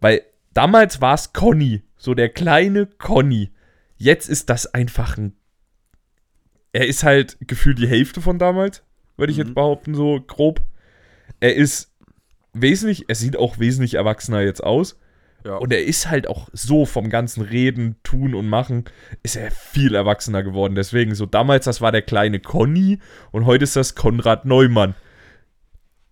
[0.00, 0.22] weil
[0.54, 3.50] damals war es Conny, so der kleine Conny.
[3.96, 5.34] Jetzt ist das einfach ein.
[6.72, 8.82] Er ist halt gefühlt die Hälfte von damals,
[9.16, 9.44] würde ich Mhm.
[9.44, 10.62] jetzt behaupten, so grob.
[11.40, 11.92] Er ist
[12.54, 14.98] wesentlich, er sieht auch wesentlich erwachsener jetzt aus.
[15.44, 15.56] Ja.
[15.56, 18.84] Und er ist halt auch so vom ganzen Reden, Tun und Machen,
[19.24, 20.76] ist er viel erwachsener geworden.
[20.76, 23.00] Deswegen, so damals, das war der kleine Conny
[23.32, 24.94] und heute ist das Konrad Neumann.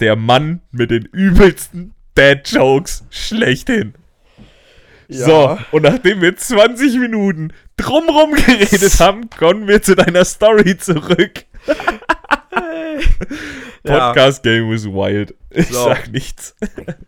[0.00, 3.94] Der Mann mit den übelsten Dad-Jokes schlechthin.
[5.12, 11.44] So, und nachdem wir 20 Minuten drumrum geredet haben, kommen wir zu deiner Story zurück.
[13.82, 14.08] Ja.
[14.08, 15.34] Podcast Game is wild.
[15.50, 15.84] Ich So.
[15.84, 16.54] sag nichts.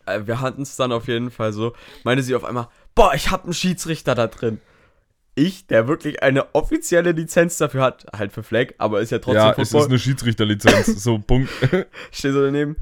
[0.07, 1.75] Äh, wir hatten es dann auf jeden Fall so.
[2.05, 4.61] Meine sie auf einmal, boah, ich hab einen Schiedsrichter da drin.
[5.35, 9.43] Ich, der wirklich eine offizielle Lizenz dafür hat, halt für Flag, aber ist ja trotzdem
[9.43, 9.89] Ja, es ist Football.
[9.89, 10.87] eine Schiedsrichterlizenz.
[11.03, 11.51] so, Punkt.
[12.11, 12.77] Stehe so daneben.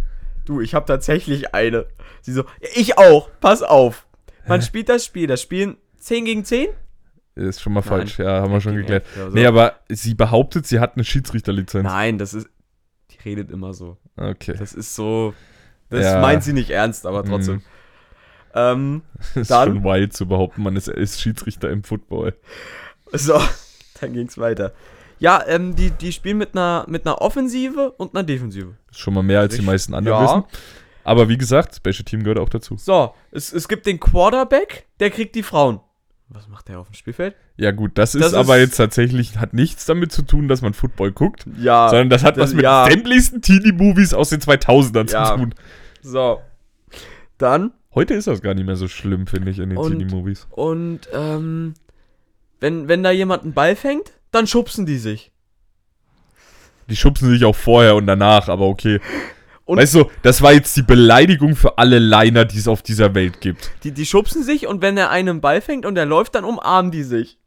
[0.45, 1.87] Du, ich hab tatsächlich eine.
[2.23, 3.29] Sie so, ja, ich auch.
[3.41, 4.07] Pass auf.
[4.47, 5.27] Man spielt das Spiel.
[5.27, 6.69] Das Spielen 10 gegen 10?
[7.37, 7.89] Ist schon mal Nein.
[7.89, 9.07] falsch, ja, haben wir schon geklärt.
[9.15, 9.29] so.
[9.31, 11.85] Nee, aber sie behauptet, sie hat eine Schiedsrichterlizenz.
[11.85, 12.49] Nein, das ist.
[13.11, 13.97] Die redet immer so.
[14.17, 14.55] Okay.
[14.59, 15.33] Das ist so.
[15.89, 16.21] Das Ja.
[16.21, 17.57] meint sie nicht ernst, aber trotzdem.
[17.57, 17.63] Mhm.
[18.55, 22.35] Ähm, Das ist Dann- schon wild zu behaupten, man ist, ist Schiedsrichter im Football.
[23.13, 23.41] so,
[24.01, 24.73] dann ging's weiter.
[25.19, 28.75] Ja, ähm, die, die spielen mit einer, mit einer Offensive und einer Defensive.
[28.91, 30.25] Ist schon mal mehr als die meisten anderen Ja.
[30.25, 30.45] wissen.
[31.05, 32.77] Aber wie gesagt, Special Team gehört auch dazu.
[32.77, 35.81] So, es, es gibt den Quarterback, der kriegt die Frauen.
[36.29, 37.35] Was macht der auf dem Spielfeld?
[37.57, 40.63] Ja gut, das ist Das aber ist- jetzt tatsächlich, hat nichts damit zu tun, dass
[40.63, 41.89] man Football guckt, Ja.
[41.89, 42.87] sondern das hat was mit ja.
[42.89, 45.25] sämtlichsten Teenie-Movies aus den 2000ern Ja.
[45.25, 45.55] zu tun.
[46.03, 46.41] So.
[47.39, 50.47] Dann Heute ist das gar nicht mehr so schlimm, finde ich, in den Teenie-Movies.
[50.51, 51.75] Und ähm,
[52.61, 55.33] wenn, wenn da jemand einen Ball fängt, dann schubsen die sich.
[56.89, 59.01] Die schubsen sich auch vorher und danach, aber okay.
[59.71, 63.15] Und- weißt du, das war jetzt die Beleidigung für alle Liner, die es auf dieser
[63.15, 63.71] Welt gibt.
[63.85, 66.91] Die, die schubsen sich und wenn er einen Ball fängt und er läuft, dann umarmen
[66.91, 67.39] die sich.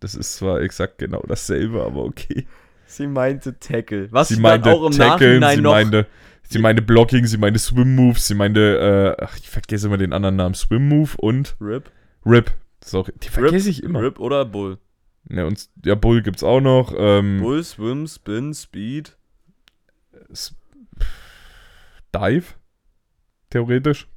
[0.00, 2.46] Das ist zwar exakt genau dasselbe, aber okay.
[2.86, 4.08] Sie meinte Tackle.
[4.12, 5.72] Was Sie meinte auch im Tackeln, Nachhinein sie noch.
[5.72, 6.06] meinte,
[6.42, 10.12] sie meinte Blocking, sie meinte Swim Moves, sie meinte, äh, ach, ich vergesse immer den
[10.12, 11.90] anderen Namen, Swim Move und Rip.
[12.24, 12.52] Rip.
[12.84, 14.00] Sorry, die vergesse ich immer.
[14.02, 14.78] Rip oder Bull.
[15.28, 16.94] Ja, und ja, Bull gibt's auch noch.
[16.96, 19.16] Ähm, Bull, Swim, Spin, Speed.
[20.30, 20.54] S-
[22.18, 22.44] Dive?
[23.50, 24.08] Theoretisch?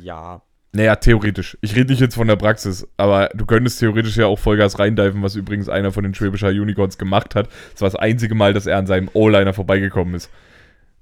[0.00, 0.42] Ja.
[0.74, 1.58] Naja, theoretisch.
[1.60, 5.22] Ich rede nicht jetzt von der Praxis, aber du könntest theoretisch ja auch Vollgas reindiven,
[5.22, 7.48] was übrigens einer von den Schwäbischer Unicorns gemacht hat.
[7.72, 10.30] Das war das einzige Mal, dass er an seinem O-Liner vorbeigekommen ist.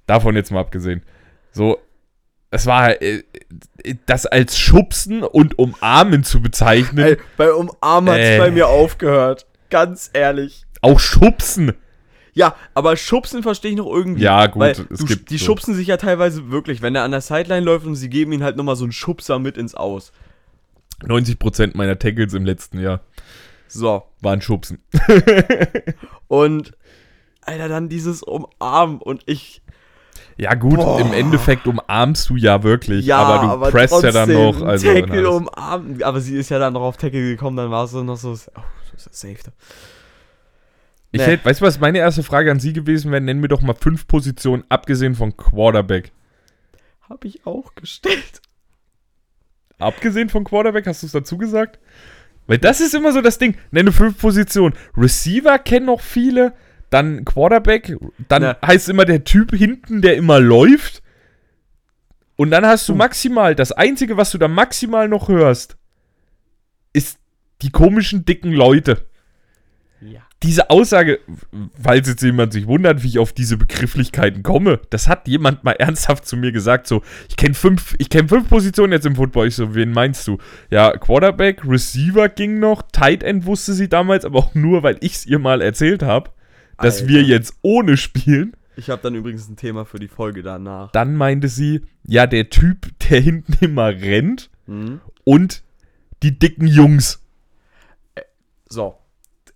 [0.07, 1.03] Davon jetzt mal abgesehen.
[1.53, 1.79] So,
[2.51, 3.23] es war äh,
[3.85, 7.05] äh, das als Schubsen und Umarmen zu bezeichnen.
[7.05, 8.39] Ey, bei Umarmen hat's Äh.
[8.39, 9.47] bei mir aufgehört.
[9.71, 10.67] Ganz ehrlich.
[10.83, 11.75] Auch Schubsen.
[12.33, 14.23] Ja, aber Schubsen verstehe ich noch irgendwie.
[14.23, 15.47] Ja, gut, Weil es du, gibt die so.
[15.47, 18.43] schubsen sich ja teilweise wirklich, wenn er an der Sideline läuft und sie geben ihm
[18.43, 20.13] halt nochmal so einen Schubser mit ins Aus.
[21.03, 23.01] 90% meiner Tackles im letzten Jahr
[23.69, 24.03] So.
[24.21, 24.79] waren Schubsen.
[26.29, 26.73] Und,
[27.43, 29.63] Alter, dann dieses Umarmen und ich.
[30.37, 31.01] Ja, gut, Boah.
[31.01, 34.63] im Endeffekt umarmst du ja wirklich, Ja, aber du presst ja dann noch.
[34.63, 36.03] Also, Tackle umarmen.
[36.03, 38.31] Aber sie ist ja dann noch auf Tackle gekommen, dann war es noch so.
[38.33, 38.61] Oh,
[38.93, 39.37] das ist safe.
[41.13, 41.27] Ich Nee.
[41.27, 43.21] hätte, weißt du, was meine erste Frage an Sie gewesen wäre?
[43.21, 46.13] Nennen wir doch mal fünf Positionen, abgesehen von Quarterback.
[47.09, 48.41] Hab ich auch gestellt.
[49.79, 51.79] Abgesehen von Quarterback, hast du es dazu gesagt?
[52.47, 53.57] Weil das ist immer so das Ding.
[53.71, 54.75] Nenne fünf Positionen.
[54.97, 56.53] Receiver kennen noch viele,
[56.91, 57.97] dann Quarterback,
[58.29, 58.57] dann Na.
[58.65, 61.03] heißt immer der Typ hinten, der immer läuft.
[62.37, 62.99] Und dann hast du Hm.
[62.99, 65.77] maximal, das Einzige, was du da maximal noch hörst,
[66.93, 67.19] ist
[67.63, 69.07] die komischen, dicken Leute.
[70.43, 71.21] Diese Aussage,
[71.83, 75.73] falls jetzt jemand sich wundert, wie ich auf diese Begrifflichkeiten komme, das hat jemand mal
[75.73, 79.49] ernsthaft zu mir gesagt, so, ich kenne fünf, ich kenne fünf Positionen jetzt im Football.
[79.49, 80.39] Ich so, wen meinst du?
[80.71, 85.13] Ja, Quarterback, Receiver ging noch, Tight End wusste sie damals, aber auch nur, weil ich
[85.13, 86.31] es ihr mal erzählt habe,
[86.79, 87.09] dass Alter.
[87.09, 88.57] wir jetzt ohne spielen.
[88.77, 90.91] Ich habe dann übrigens ein Thema für die Folge danach.
[90.93, 95.01] Dann meinte sie, ja, der Typ, der hinten immer rennt Hm?
[95.25, 95.63] und
[96.23, 97.23] die dicken Jungs.
[98.71, 98.97] So.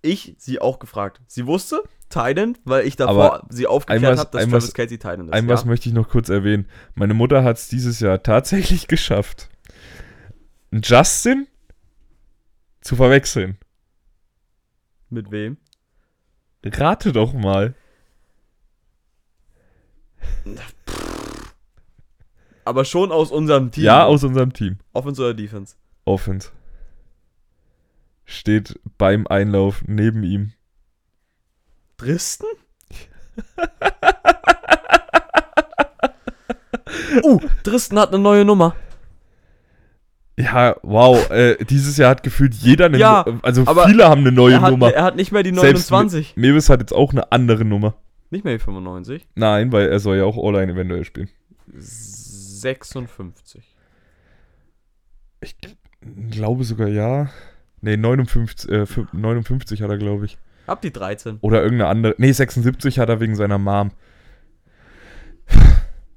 [0.05, 1.23] Ich sie auch gefragt.
[1.27, 5.29] Sie wusste, Titan, weil ich davor Aber sie aufgeklärt habe, dass ein Travis Kelsey Titan
[5.29, 5.33] ist.
[5.33, 6.69] Ein was möchte ich noch kurz erwähnen.
[6.95, 9.49] Meine Mutter hat es dieses Jahr tatsächlich geschafft,
[10.73, 11.47] Justin
[12.83, 13.57] zu verwechseln.
[15.09, 15.57] Mit wem?
[16.63, 17.75] Rate doch mal.
[22.67, 23.85] Aber schon aus unserem Team.
[23.85, 24.77] Ja, aus unserem Team.
[24.93, 25.77] Offense oder Defense?
[26.05, 26.51] Offense.
[28.25, 30.53] Steht beim Einlauf neben ihm.
[31.97, 32.47] Dresden?
[37.23, 38.75] uh, Dresden hat eine neue Nummer.
[40.37, 41.31] Ja, wow.
[41.31, 44.55] Äh, dieses Jahr hat gefühlt jeder eine Ja, Nu- Also aber viele haben eine neue
[44.55, 44.93] Er hat, Nummer.
[44.93, 46.37] er hat nicht mehr die Selbst 29.
[46.37, 47.95] Mewis hat jetzt auch eine andere Nummer.
[48.31, 49.29] Nicht mehr die 95.
[49.37, 51.29] Nein, weil er soll ja auch All-Line eventuell spielen.
[51.77, 53.63] 56.
[55.41, 55.57] Ich
[56.31, 57.31] glaube sogar ja.
[57.85, 60.39] Nee, 59, äh, fü- 59 hat er, glaube ich.
[60.67, 61.37] Hab die 13.
[61.43, 62.15] Oder irgendeine andere.
[62.17, 63.91] Nee, 76 hat er wegen seiner Mom.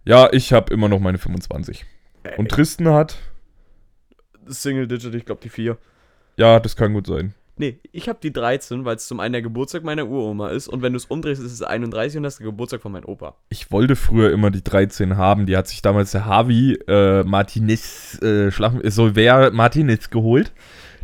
[0.06, 1.86] Ja, ich habe immer noch meine 25.
[2.38, 3.18] Und Tristan hat.
[4.48, 5.78] Single Digit, ich glaube die 4.
[6.38, 7.34] Ja, das kann gut sein.
[7.58, 10.84] Nee, ich habe die 13, weil es zum einen der Geburtstag meiner Uroma ist und
[10.84, 13.36] wenn du es umdrehst, ist es 31 und das ist der Geburtstag von meinem Opa.
[13.50, 15.48] Ich wollte früher immer die 13 haben.
[15.48, 20.54] Die hat sich damals der Harvey äh, Martinez, äh, Schlag, Solver Martinez geholt.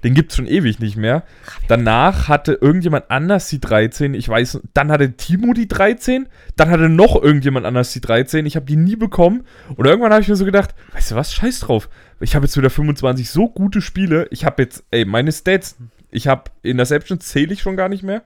[0.03, 1.23] Den gibt's schon ewig nicht mehr.
[1.67, 4.13] Danach hatte irgendjemand anders die 13.
[4.13, 6.27] Ich weiß, dann hatte Timo die 13.
[6.55, 8.45] Dann hatte noch irgendjemand anders die 13.
[8.45, 9.45] Ich habe die nie bekommen.
[9.75, 11.89] Und irgendwann habe ich mir so gedacht, weißt du was, scheiß drauf.
[12.19, 14.27] Ich habe jetzt wieder 25 so gute Spiele.
[14.31, 15.77] Ich habe jetzt, ey, meine Stats.
[16.11, 18.23] Ich habe Interceptions zähle ich schon gar nicht mehr.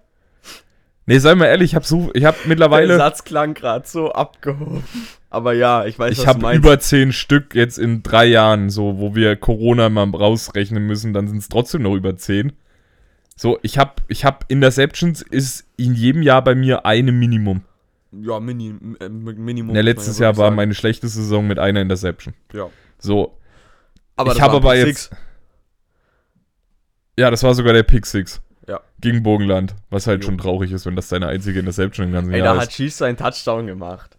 [1.10, 2.90] Nee, sei mal ehrlich, ich habe so, ich habe mittlerweile.
[2.90, 4.84] Der Satz klang gerade so abgehoben.
[5.30, 9.16] Aber ja, ich weiß, Ich habe über zehn Stück jetzt in drei Jahren, so, wo
[9.16, 12.54] wir Corona mal rausrechnen müssen, dann sind es trotzdem noch über zehn.
[13.38, 17.62] So, ich habe ich hab Interceptions ist in jedem Jahr bei mir eine Minimum.
[18.12, 19.76] Ja, Mini, äh, Minimum.
[19.76, 20.56] Ja, letztes ja Jahr war sagen.
[20.58, 22.34] meine schlechteste Saison mit einer Interception.
[22.54, 22.70] Ja.
[23.00, 23.38] So,
[24.18, 25.12] Aber ich habe aber jetzt.
[27.18, 28.42] Ja, das war sogar der Pick Six.
[28.68, 28.82] Ja.
[29.00, 29.76] Gegen Bogenland.
[29.90, 30.30] Was halt Jo.
[30.30, 32.68] schon traurig ist, wenn das deine einzige Interception im ganzen Ey, Jahr da ist.
[32.68, 34.18] hat Chiefs seinen Touchdown gemacht.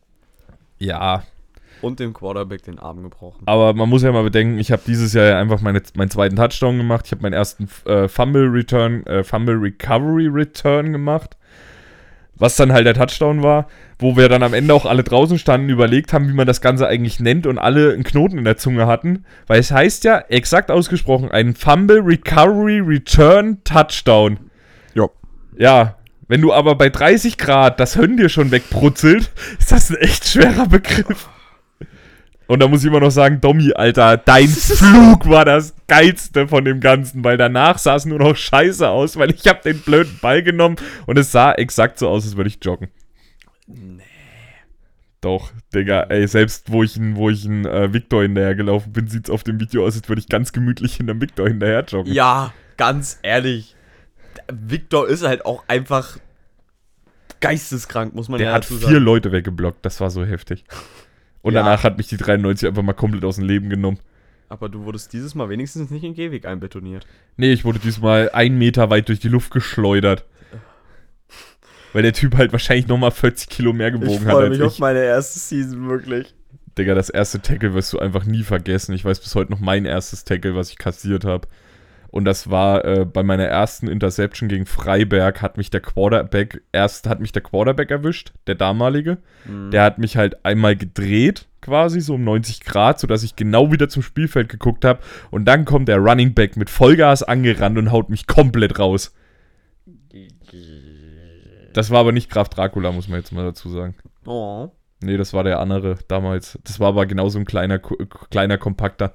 [0.78, 1.24] Ja,
[1.82, 3.42] Und dem Quarterback den Arm gebrochen.
[3.46, 6.36] aber man muss ja mal bedenken, ich habe dieses Jahr ja einfach meine, meinen zweiten
[6.36, 7.06] Touchdown gemacht.
[7.06, 11.36] Ich habe meinen ersten äh, Fumble Return, äh, Fumble Recovery Return gemacht.
[12.38, 13.66] Was dann halt der Touchdown war,
[13.98, 16.86] wo wir dann am Ende auch alle draußen standen, überlegt haben, wie man das Ganze
[16.86, 19.24] eigentlich nennt und alle einen Knoten in der Zunge hatten.
[19.46, 24.38] Weil es heißt ja, exakt ausgesprochen, ein Fumble Recovery Return Touchdown.
[24.94, 25.08] Ja.
[25.56, 25.96] Ja,
[26.28, 30.26] wenn du aber bei 30 Grad das Hönn dir schon wegbrutzelt, ist das ein echt
[30.26, 31.28] schwerer Begriff.
[32.48, 36.64] Und da muss ich immer noch sagen, Domi, Alter, dein Flug war das geilste von
[36.64, 40.18] dem Ganzen, weil danach sah es nur noch scheiße aus, weil ich habe den blöden
[40.20, 40.76] Ball genommen
[41.06, 42.88] und es sah exakt so aus, als würde ich joggen.
[43.66, 44.02] Nee.
[45.20, 49.08] Doch, Digga, ey, selbst wo ich ein, wo ich ein äh, Victor hinterher gelaufen bin,
[49.08, 52.12] sieht es auf dem Video aus, als würde ich ganz gemütlich hinterm Victor hinterher joggen.
[52.12, 53.76] Ja, ganz ehrlich.
[54.50, 56.18] Victor ist halt auch einfach
[57.40, 59.04] geisteskrank, muss man Der ja hat dazu vier sagen.
[59.04, 60.64] Leute weggeblockt, das war so heftig.
[61.42, 61.62] Und Ja.
[61.62, 63.98] danach hat mich die 93 einfach mal komplett aus dem Leben genommen.
[64.48, 67.06] Aber du wurdest dieses Mal wenigstens nicht in Gehweg einbetoniert.
[67.36, 70.24] Nee, ich wurde diesmal einen Meter weit durch die Luft geschleudert.
[71.92, 74.78] Weil der Typ halt wahrscheinlich nochmal 40 Kilo mehr gewogen hat als ich.
[74.78, 76.34] meine erste Season, wirklich.
[76.76, 78.94] Digga, das erste Tackle wirst du einfach nie vergessen.
[78.94, 81.48] Ich weiß bis heute noch mein erstes Tackle, was ich kassiert habe.
[82.10, 87.06] Und das war äh, bei meiner ersten Interception gegen Freiberg hat mich der Quarterback, erst
[87.06, 89.18] hat mich der Quarterback erwischt, der damalige.
[89.44, 89.70] Mhm.
[89.70, 93.90] Der hat mich halt einmal gedreht, quasi so um 90 Grad, sodass ich genau wieder
[93.90, 95.00] zum Spielfeld geguckt habe.
[95.30, 99.14] Und dann kommt der Running Back mit Vollgas angerannt und haut mich komplett raus.
[101.74, 103.94] Das war aber nicht Graf Dracula, muss man jetzt mal dazu sagen.
[104.24, 104.70] Oh.
[105.00, 106.58] Nee, das war der andere damals.
[106.64, 109.14] Das war aber genauso ein kleiner, kleiner kompakter.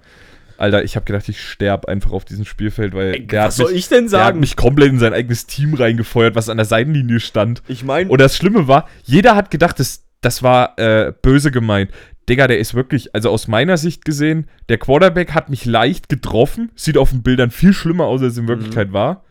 [0.63, 3.53] Alter, ich habe gedacht, ich sterbe einfach auf diesem Spielfeld, weil Ey, der, was hat
[3.53, 4.39] soll mich, ich denn der hat sagen?
[4.39, 7.61] mich komplett in sein eigenes Team reingefeuert, was an der Seitenlinie stand.
[7.67, 11.91] ich meine, Und das Schlimme war, jeder hat gedacht, das, das war äh, böse gemeint.
[12.29, 16.71] Digga, der ist wirklich, also aus meiner Sicht gesehen, der Quarterback hat mich leicht getroffen,
[16.75, 19.25] sieht auf den Bildern viel schlimmer aus, als es in Wirklichkeit war.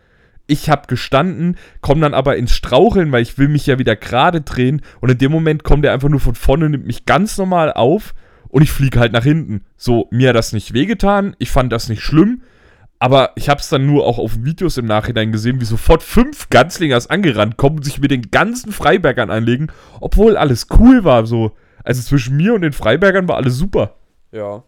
[0.46, 4.42] Ich habe gestanden, komme dann aber ins Straucheln, weil ich will mich ja wieder gerade
[4.42, 7.72] drehen und in dem Moment kommt er einfach nur von vorne, nimmt mich ganz normal
[7.72, 8.12] auf
[8.52, 9.64] und ich fliege halt nach hinten.
[9.76, 12.42] So, mir hat das nicht wehgetan, ich fand das nicht schlimm,
[13.00, 16.50] aber ich habe es dann nur auch auf Videos im Nachhinein gesehen, wie sofort fünf
[16.50, 19.68] Ganzlingers angerannt kommen und sich mit den ganzen Freibergern anlegen,
[20.00, 21.26] obwohl alles cool war.
[21.26, 23.96] So, also zwischen mir und den Freibergern war alles super.
[24.30, 24.62] ja.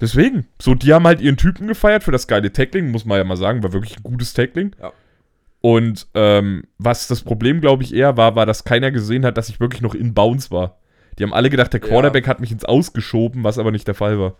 [0.00, 3.24] Deswegen, so, die haben halt ihren Typen gefeiert für das geile Tackling, muss man ja
[3.24, 4.74] mal sagen, war wirklich ein gutes Tackling.
[4.80, 4.92] Ja.
[5.60, 9.50] Und ähm, was das Problem, glaube ich, eher war, war, dass keiner gesehen hat, dass
[9.50, 10.79] ich wirklich noch in Bounce war.
[11.18, 11.86] Die haben alle gedacht, der Ja.
[11.88, 14.36] Quarterback hat mich ins Ausgeschoben, was aber nicht der Fall war.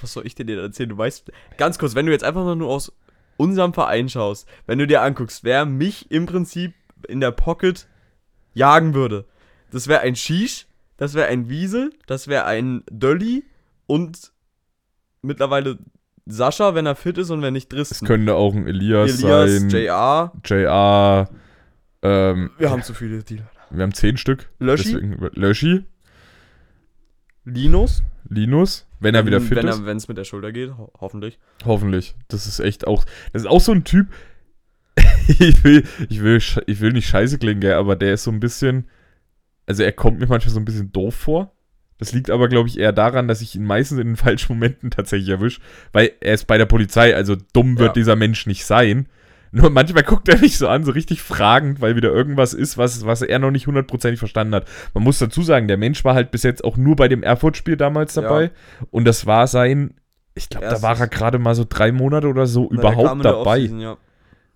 [0.00, 0.88] Was soll ich dir denn erzählen?
[0.88, 2.92] Du weißt, ganz kurz, wenn du jetzt einfach mal nur aus
[3.36, 6.72] unserem Verein schaust, wenn du dir anguckst, wer mich im Prinzip
[7.06, 7.86] in der Pocket
[8.54, 9.26] jagen würde,
[9.70, 13.44] das wäre ein Shish, das wäre ein Wiesel, das wäre ein Dölli
[13.86, 14.32] und
[15.22, 15.78] mittlerweile
[16.26, 18.06] Sascha, wenn er fit ist und wenn nicht Es Dristan.
[18.06, 20.32] könnte auch ein Elias, Elias, sein, JR.
[20.44, 21.28] JR,
[22.02, 23.50] ähm, Wir haben zu viele Dealer.
[23.70, 24.48] Wir haben zehn Stück.
[24.58, 25.84] Löschi, Deswegen, Löschi,
[27.44, 28.02] Linus.
[28.30, 29.86] Linus, wenn er wieder fit wenn ist.
[29.86, 31.38] Wenn es mit der Schulter geht, ho hoffentlich.
[31.64, 32.14] Hoffentlich.
[32.28, 33.04] Das ist echt auch.
[33.32, 34.08] Das ist auch so ein Typ.
[35.28, 38.40] ich, will, ich, will, ich will nicht scheiße klingen, gell, aber der ist so ein
[38.40, 38.88] bisschen.
[39.66, 41.52] Also er kommt mir manchmal so ein bisschen doof vor.
[41.98, 44.90] Das liegt aber, glaube ich, eher daran, dass ich ihn meistens in den falschen Momenten
[44.90, 45.60] tatsächlich erwische.
[45.92, 47.92] Weil er ist bei der Polizei, also dumm wird Ja.
[47.94, 49.08] dieser Mensch nicht sein.
[49.52, 53.06] Nur manchmal guckt er mich so an, so richtig fragend, weil wieder irgendwas ist, was,
[53.06, 54.66] was er noch nicht hundertprozentig verstanden hat.
[54.94, 57.76] Man muss dazu sagen, der Mensch war halt bis jetzt auch nur bei dem Erfurt-Spiel
[57.76, 58.22] damals Ja.
[58.22, 58.50] dabei.
[58.90, 59.94] Und das war sein,
[60.34, 63.24] ich glaube, da war er gerade mal so drei Monate oder so Na, der überhaupt
[63.24, 63.56] der dabei.
[63.56, 63.96] Offseason, ja.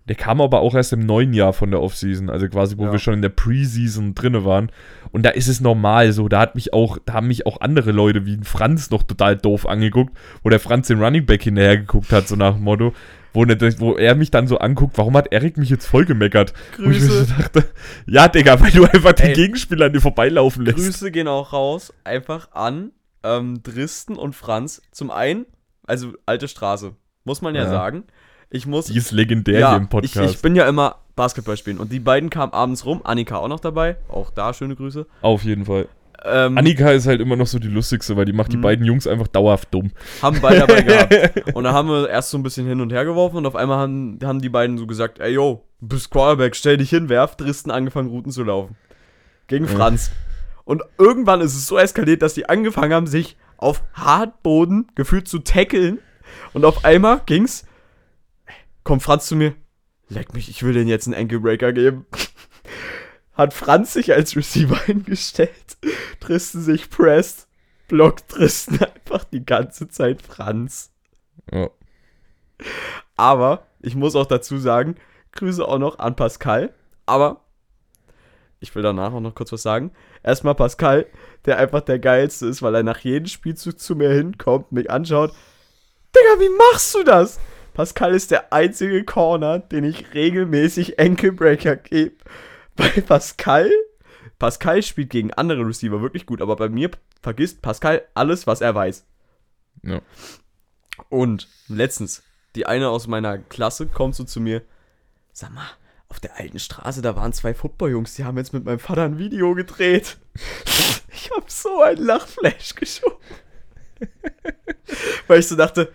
[0.09, 2.91] Der kam aber auch erst im neuen Jahr von der Offseason, also quasi, wo Ja.
[2.91, 4.69] wir schon in der Preseason drinne waren.
[5.11, 7.93] Und da ist es normal so, da hat mich auch, da haben mich auch andere
[7.93, 10.13] Leute wie Franz noch total doof angeguckt,
[10.43, 12.93] wo der Franz den Running Back hinterher geguckt hat, so nach dem Motto,
[13.33, 16.53] wo, ne, wo er mich dann so anguckt, warum hat Erik mich jetzt voll gemeckert?
[16.77, 17.33] Wo ich mir so Grüße.
[17.37, 17.65] dachte,
[18.05, 19.33] ja, Digga, weil du einfach den.
[19.33, 20.77] Gegenspieler an dir vorbeilaufen lässt.
[20.77, 22.91] Grüße gehen auch raus, einfach an
[23.23, 24.81] ähm, Dristen und Franz.
[24.91, 25.45] Zum einen,
[25.85, 27.69] also alte Straße, muss man ja, Ja.
[27.69, 28.03] sagen.
[28.49, 28.85] Ich muss.
[28.85, 30.35] Die ist legendär ja, hier im ich, Podcast.
[30.35, 33.01] ich bin ja immer Basketball spielen und die beiden kamen abends rum.
[33.03, 35.07] Annika auch noch dabei, auch da schöne Grüße.
[35.21, 35.87] Auf jeden Fall.
[36.25, 38.61] Ähm, Annika ist halt immer noch so die lustigste, weil die macht die Mhm.
[38.61, 39.91] beiden Jungs einfach dauerhaft dumm.
[40.21, 40.81] haben beide dabei
[41.31, 41.53] gehabt.
[41.55, 43.77] Und da haben wir erst so ein bisschen hin und her geworfen und auf einmal
[43.77, 47.35] haben, haben die beiden so gesagt: Ey, yo, bist Quarterback, stell dich hin, werf.
[47.35, 48.75] Dristen angefangen, Routen zu laufen.
[49.47, 49.71] Gegen Ja.
[49.71, 50.11] Franz.
[50.65, 55.39] Und irgendwann ist es so eskaliert, dass die angefangen haben, sich auf Hartboden gefühlt zu
[55.39, 55.99] tackeln.
[56.53, 57.65] Und auf einmal ging's.
[58.85, 59.53] Kommt Franz zu mir.
[60.09, 62.05] Leck mich, ich will den jetzt einen Ankle Breaker geben.
[63.33, 65.77] Hat Franz sich als Receiver hingestellt.
[66.19, 67.47] Tristan sich pressed.
[67.87, 70.91] Blockt Tristan einfach die ganze Zeit Franz.
[71.51, 71.69] Ja.
[73.15, 74.95] Aber ich muss auch dazu sagen,
[75.33, 76.73] Grüße auch noch an Pascal.
[77.05, 77.41] Aber
[78.59, 79.91] ich will danach auch noch kurz was sagen.
[80.23, 81.05] Erstmal Pascal,
[81.45, 85.33] der einfach der geilste ist, weil er nach jedem Spielzug zu mir hinkommt, mich anschaut.
[86.15, 87.39] Digga, wie machst du das?
[87.73, 92.15] Pascal ist der einzige Corner, den ich regelmäßig Enkelbreaker gebe.
[92.75, 93.71] Bei Pascal,
[94.39, 98.75] Pascal spielt gegen andere Receiver wirklich gut, aber bei mir vergisst Pascal alles, was er
[98.75, 99.05] weiß.
[99.83, 100.01] Ja.
[101.09, 102.23] Und letztens,
[102.55, 104.61] die eine aus meiner Klasse kommt so zu mir,
[105.31, 105.67] sag mal,
[106.09, 109.17] auf der alten Straße, da waren zwei Footballjungs, die haben jetzt mit meinem Vater ein
[109.17, 110.17] Video gedreht.
[111.15, 113.17] Ich hab so einen Lachflash geschoben.
[115.27, 115.93] Weil ich so dachte,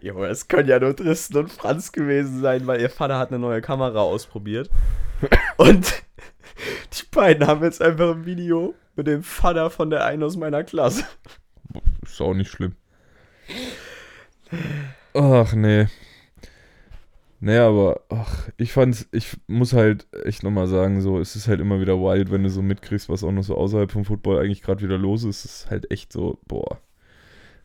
[0.00, 3.38] jo, es können ja nur Tristan und Franz gewesen sein, weil ihr Vater hat eine
[3.38, 4.70] neue Kamera ausprobiert.
[5.56, 6.02] Und
[6.94, 10.64] die beiden haben jetzt einfach ein Video mit dem Vater von der einen aus meiner
[10.64, 11.04] Klasse.
[12.02, 12.74] Ist auch nicht schlimm.
[15.14, 15.86] Ach, nee.
[17.42, 21.60] Nee, aber ach, ich fand's, ich muss halt echt nochmal sagen, so, es ist halt
[21.60, 24.60] immer wieder wild, wenn du so mitkriegst, was auch noch so außerhalb vom Football eigentlich
[24.62, 25.46] gerade wieder los ist.
[25.46, 26.78] Es ist halt echt so, boah,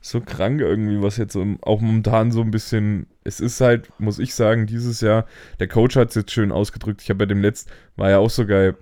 [0.07, 4.35] so krank irgendwie, was jetzt auch momentan so ein bisschen, es ist halt, muss ich
[4.35, 5.25] sagen, dieses Jahr,
[5.59, 7.01] der Coach hat es jetzt schön ausgedrückt.
[7.01, 8.75] Ich habe bei dem letzten, war ja auch so geil.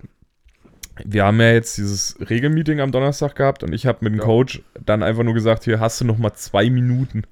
[1.02, 4.24] Wir haben ja jetzt dieses Regelmeeting am Donnerstag gehabt und ich habe mit dem Ja.
[4.24, 7.22] Coach dann einfach nur gesagt, hier hast du noch mal zwei Minuten.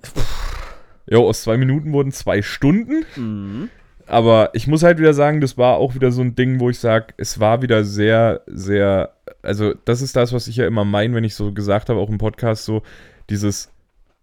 [1.06, 3.04] Jo, aus zwei Minuten wurden zwei Stunden.
[3.14, 3.68] Mhm.
[4.06, 6.78] Aber ich muss halt wieder sagen, das war auch wieder so ein Ding, wo ich
[6.78, 9.12] sage, es war wieder sehr, sehr,
[9.42, 12.08] also das ist das, was ich ja immer meine, wenn ich so gesagt habe, auch
[12.08, 12.82] im Podcast, so
[13.30, 13.70] dieses,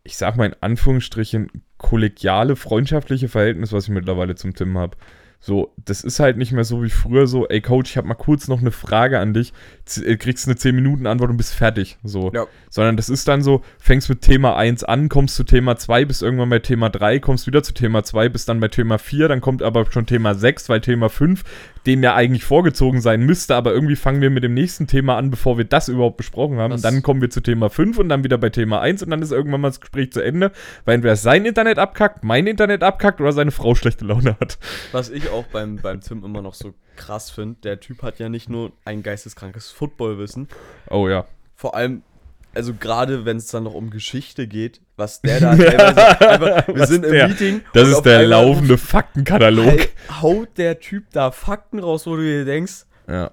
[0.03, 4.97] ich sag mal in Anführungsstrichen, kollegiale, freundschaftliche Verhältnis, was ich mittlerweile zum Tim habe.
[5.41, 8.13] So, das ist halt nicht mehr so wie früher so, ey Coach, ich habe mal
[8.13, 9.53] kurz noch eine Frage an dich,
[9.85, 12.29] Z äh, kriegst eine 10 Minuten Antwort und bist fertig, so.
[12.33, 12.45] Ja.
[12.69, 16.23] Sondern das ist dann so, fängst mit Thema 1 an, kommst zu Thema 2, bist
[16.23, 19.39] irgendwann bei Thema 3, kommst wieder zu Thema 2, bist dann bei Thema 4, dann
[19.39, 21.45] kommt aber schon Thema 6, weil Thema 5
[21.85, 25.29] dem ja eigentlich vorgezogen sein müsste, aber irgendwie fangen wir mit dem nächsten Thema an,
[25.31, 26.73] bevor wir das überhaupt besprochen haben.
[26.73, 29.21] Was- Dann kommen wir zu Thema 5 und dann wieder bei Thema 1 und dann
[29.21, 30.51] ist irgendwann mal das Gespräch zu Ende,
[30.85, 34.57] weil entweder sein Internet abkackt, mein Internet abkackt oder seine Frau schlechte Laune hat.
[34.91, 38.27] Was ich auch beim, beim Tim immer noch so krass finde, der Typ hat ja
[38.29, 40.47] nicht nur ein geisteskrankes Footballwissen,
[40.89, 41.25] Oh ja.
[41.55, 42.01] vor allem,
[42.53, 46.79] also gerade wenn es dann noch um Geschichte geht, was der da teilweise einfach, wir
[46.79, 47.61] Was sind im der- Meeting.
[47.73, 49.65] Das ist der laufende Faktenkatalog.
[49.67, 49.89] halt
[50.21, 53.31] haut der Typ da Fakten raus, wo du dir denkst, Ja.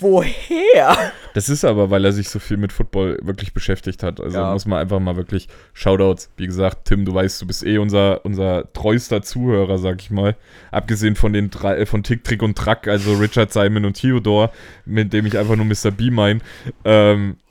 [0.00, 0.96] Woher?
[1.34, 4.20] Das ist aber, weil er sich so viel mit Football wirklich beschäftigt hat.
[4.20, 4.52] Also Ja.
[4.52, 6.30] muss man einfach mal wirklich Shoutouts.
[6.36, 10.34] Wie gesagt, Tim, du weißt, du bist eh unser, unser treuster Zuhörer, sag ich mal.
[10.72, 14.50] Abgesehen von den drei, äh, von Tick, Trick und Track, also Richard, Simon und Theodore,
[14.84, 15.90] mit dem ich einfach nur Mr.
[15.90, 16.42] B mein.
[16.84, 17.36] Ähm.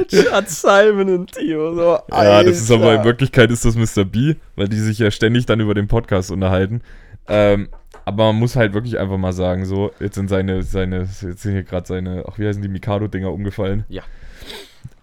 [0.00, 1.74] Richard Simon und Theo.
[1.74, 3.04] So, Ja, das ist aber in Alter.
[3.04, 4.04] Wirklichkeit ist das Mr.
[4.04, 6.82] B, weil die sich ja ständig dann über den Podcast unterhalten.
[7.28, 7.68] Ähm,
[8.06, 11.52] aber man muss halt wirklich einfach mal sagen, so, jetzt sind seine, seine, jetzt sind
[11.52, 13.84] hier gerade seine, ach, wie heißen die Mikado-Dinger umgefallen?
[13.88, 14.02] Ja.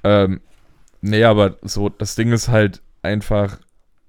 [0.04, 0.42] Ähm,
[1.02, 3.60] nee, aber so, das Ding ist halt einfach,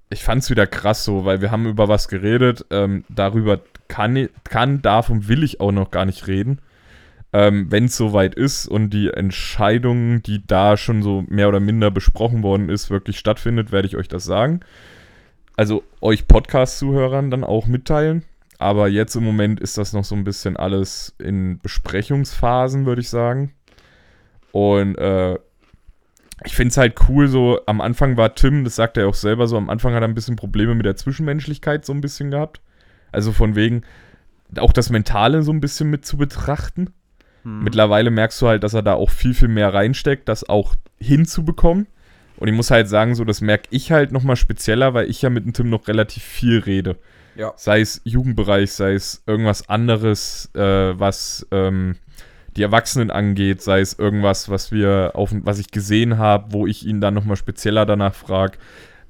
[0.09, 4.29] ich fand's wieder krass so, weil wir haben über was geredet, ähm, darüber kann, ich-
[4.45, 6.59] kann, darf und will ich auch noch gar nicht reden.
[7.33, 11.91] Ähm, Wenn es soweit ist und die Entscheidung, die da schon so mehr oder minder
[11.91, 14.61] besprochen worden ist, wirklich stattfindet, werde ich euch das sagen.
[15.57, 18.23] Also euch Podcast-Zuhörern dann auch mitteilen.
[18.57, 23.09] Aber jetzt im Moment ist das noch so ein bisschen alles in Besprechungsphasen, würde ich
[23.09, 23.53] sagen.
[24.51, 25.37] Und äh,
[26.45, 29.47] ich finde es halt cool, so am Anfang war Tim, das sagt er auch selber
[29.47, 32.61] so, am Anfang hat er ein bisschen Probleme mit der Zwischenmenschlichkeit so ein bisschen gehabt.
[33.11, 33.83] Also von wegen
[34.57, 36.93] auch das Mentale so ein bisschen mit zu betrachten.
[37.43, 37.63] Hm.
[37.63, 41.87] Mittlerweile merkst du halt, dass er da auch viel, viel mehr reinsteckt, das auch hinzubekommen.
[42.37, 45.29] Und ich muss halt sagen, so, das merke ich halt nochmal spezieller, weil ich ja
[45.29, 46.97] mit dem Tim noch relativ viel rede.
[47.35, 47.53] Ja.
[47.57, 50.59] Sei es Jugendbereich, sei es irgendwas anderes, äh,
[50.97, 51.95] was ähm,
[52.55, 56.85] die Erwachsenen angeht, sei es irgendwas, was wir auf, was ich gesehen habe, wo ich
[56.85, 58.57] ihn dann nochmal spezieller danach frage,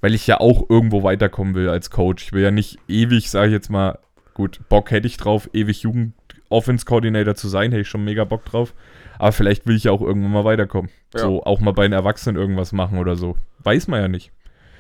[0.02, 2.24] weil ich ja auch irgendwo weiterkommen will als Coach.
[2.24, 4.00] Ich will ja nicht ewig, sage ich jetzt mal,
[4.34, 8.74] gut, Bock hätte ich drauf, ewig Jugend-Offense-Coordinator zu sein, hätte ich schon mega Bock drauf.
[9.18, 10.92] Aber vielleicht will ich ja auch irgendwann mal weiterkommen.
[11.14, 11.22] Ja.
[11.22, 13.38] So, auch mal bei den Erwachsenen irgendwas machen oder so.
[13.64, 14.32] Weiß man ja nicht.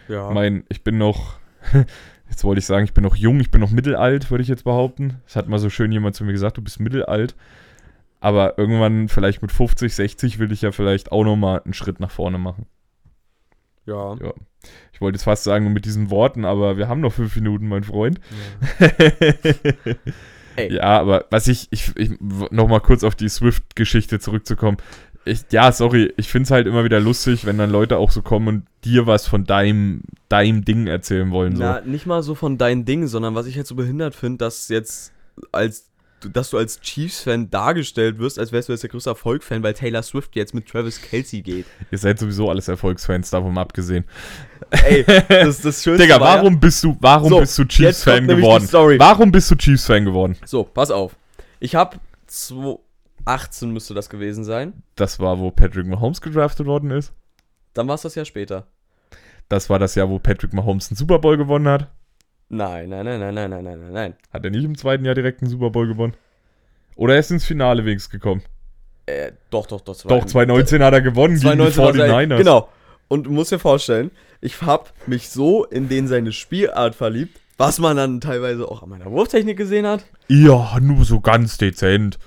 [0.10, 0.28] ja.
[0.28, 1.38] Ich meine, ich bin noch,
[2.36, 4.66] jetzt wollte ich sagen, ich bin noch jung, ich bin noch mittelalt, würde ich jetzt
[4.66, 5.22] behaupten.
[5.26, 7.34] Es hat mal so schön jemand zu mir gesagt, du bist mittelalt.
[8.20, 12.12] Aber irgendwann, vielleicht mit 50, 60, will ich ja vielleicht auch nochmal einen Schritt nach
[12.12, 12.66] vorne machen.
[13.86, 14.16] Ja.
[14.16, 14.34] Ja.
[14.92, 17.86] Ich wollte jetzt fast sagen mit diesen Worten, aber wir haben noch fünf Minuten, mein
[17.86, 18.20] Freund.
[20.58, 20.74] Ey.
[20.74, 24.78] ja, aber was ich, ich, ich nochmal kurz auf die Swift-Geschichte zurückzukommen.
[25.26, 28.22] Ich, ja, sorry, ich finde es halt immer wieder lustig, wenn dann Leute auch so
[28.22, 31.56] kommen und dir was von deinem, deinem Ding erzählen wollen.
[31.56, 31.64] So.
[31.64, 34.70] Na, nicht mal so von deinen Dingen, sondern was ich halt so behindert finde, dass
[34.70, 35.12] jetzt
[35.52, 35.90] als
[36.34, 40.02] dass du als Chiefs-Fan dargestellt wirst, als wärst du jetzt der größte Erfolg-Fan, weil Taylor
[40.02, 41.66] Swift jetzt mit Travis Kelsey geht.
[41.92, 44.06] Ihr seid sowieso alles Erfolgsfans, davon abgesehen.
[44.72, 48.68] Ey, das, das Schönste Digga, war warum bist du, warum So, bist du Chiefs-Fan geworden?
[49.00, 50.38] Warum bist du Chiefs-Fan geworden?
[50.46, 51.16] So, pass auf.
[51.60, 51.98] Ich habe
[53.26, 54.84] 18 müsste das gewesen sein.
[54.96, 57.14] Das war, wo Patrick Mahomes gedraftet worden ist.
[57.74, 58.68] Dann war es das Jahr später.
[59.50, 61.92] Das war das Jahr, wo Patrick Mahomes einen Super Bowl gewonnen hat.
[62.50, 64.14] Nein, nein, nein, nein, nein, nein, nein, nein.
[64.32, 66.16] Hat er nicht im zweiten Jahr direkt einen Super Bowl gewonnen?
[66.96, 68.44] Oder er ist ins Finale wenigstens gekommen?
[69.06, 69.96] Äh, doch, doch, doch.
[69.96, 72.38] Doch, 2019 hat er gewonnen 2019 gegen die 49ers.
[72.38, 72.70] Genau.
[73.08, 74.12] Und du musst dir vorstellen,
[74.42, 78.90] ich habe mich so in den seine Spielart verliebt, was man dann teilweise auch an
[78.90, 80.06] meiner Wurftechnik gesehen hat.
[80.28, 82.18] Ja, nur so ganz dezent.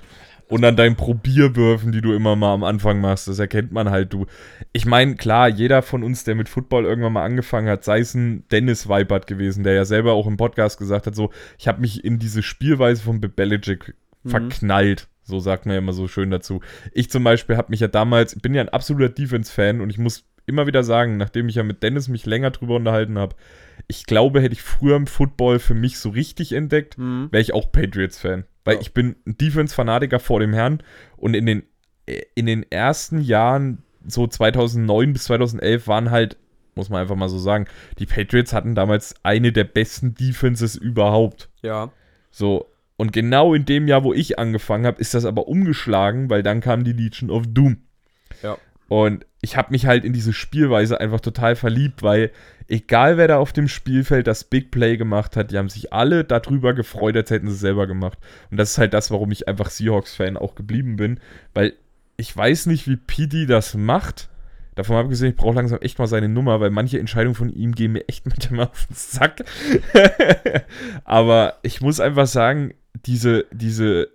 [0.49, 4.11] Und an deinen Probierwürfen, die du immer mal am Anfang machst, das erkennt man halt,
[4.11, 4.25] du.
[4.73, 8.15] Ich meine, klar, jeder von uns, der mit Football irgendwann mal angefangen hat, sei es
[8.15, 11.29] ein Dennis Weibert gewesen, der ja selber auch im Podcast gesagt hat, so,
[11.59, 13.93] ich habe mich in diese Spielweise von Bill Belichick
[14.25, 15.07] verknallt.
[15.21, 16.61] So sagt man ja immer so schön dazu.
[16.91, 19.99] Ich zum Beispiel habe mich ja damals, ich bin ja ein absoluter Defense-Fan und ich
[19.99, 23.35] muss immer wieder sagen, nachdem ich ja mit Dennis mich länger drüber unterhalten habe,
[23.87, 27.29] ich glaube, hätte ich früher im Football für mich so richtig entdeckt, Mhm.
[27.31, 28.43] wäre ich auch Patriots-Fan.
[28.65, 28.81] Weil Ja.
[28.81, 30.83] ich bin ein Defense-Fanatiker vor dem Herrn
[31.15, 31.63] und in den,
[32.35, 36.37] in den ersten Jahren, so 2009 bis 2011, waren halt,
[36.75, 37.65] muss man einfach mal so sagen,
[37.99, 41.49] die Patriots hatten damals eine der besten Defenses überhaupt.
[41.61, 41.91] Ja.
[42.31, 46.43] So, und genau in dem Jahr, wo ich angefangen habe, ist das aber umgeschlagen, weil
[46.43, 47.77] dann kam die Legion of Doom.
[48.89, 52.31] Und ich habe mich halt in diese Spielweise einfach total verliebt, weil
[52.67, 56.23] egal wer da auf dem Spielfeld das Big Play gemacht hat, die haben sich alle
[56.23, 58.17] darüber gefreut, als hätten sie es selber gemacht.
[58.51, 61.19] Und das ist halt das, warum ich einfach Seahawks-Fan auch geblieben bin,
[61.53, 61.73] weil
[62.17, 64.27] ich weiß nicht, wie PD das macht.
[64.75, 67.93] Davon abgesehen, ich brauche langsam echt mal seine Nummer, weil manche Entscheidungen von ihm gehen
[67.93, 69.43] mir echt mit dem auf den Sack.
[71.03, 72.73] Aber ich muss einfach sagen,
[73.05, 74.09] diese, diese,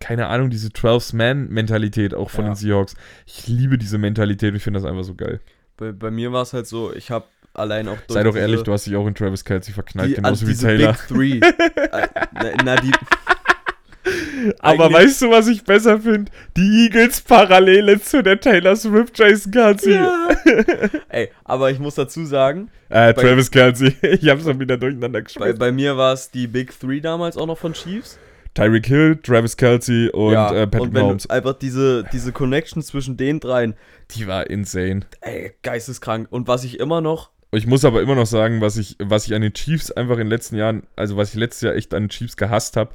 [0.00, 2.50] keine Ahnung, diese 12-Man-Mentalität auch von Ja.
[2.52, 2.94] den Seahawks.
[3.26, 5.40] Ich liebe diese Mentalität, ich finde das einfach so geil.
[5.76, 8.72] Bei, bei mir war es halt so, ich habe allein auch Sei doch ehrlich, du
[8.72, 10.92] hast dich auch in Travis Kelsey verknallt, die, genauso also wie Taylor.
[10.92, 11.38] Big Three.
[11.40, 12.90] äh, na, na, die,
[14.60, 16.30] Aber eigentlich- weißt du, was ich besser finde?
[16.56, 19.94] Die Eagles Parallele zu der Taylor Swift Jason Kelsey.
[19.94, 20.28] ja.
[21.10, 23.94] Ey, aber ich muss dazu sagen, Äh, Bei- Travis Kelsey.
[24.02, 25.58] Ich hab's schon wieder durcheinander bei, geschmissen.
[25.58, 28.18] bei mir war es die Big Three damals auch noch von Chiefs.
[28.54, 31.30] Tyreek Hill, Travis Kelsey und äh, Patrick und wenn Mahomes.
[31.30, 33.74] einfach diese, diese Connection zwischen den dreien,
[34.10, 35.02] Die war insane.
[35.20, 36.26] ey, geisteskrank.
[36.30, 39.34] Und was ich immer noch, Ich muss aber immer noch sagen, was ich, was ich
[39.34, 42.04] an den Chiefs einfach in den letzten Jahren, also was ich letztes Jahr echt an
[42.04, 42.90] den Chiefs gehasst habe,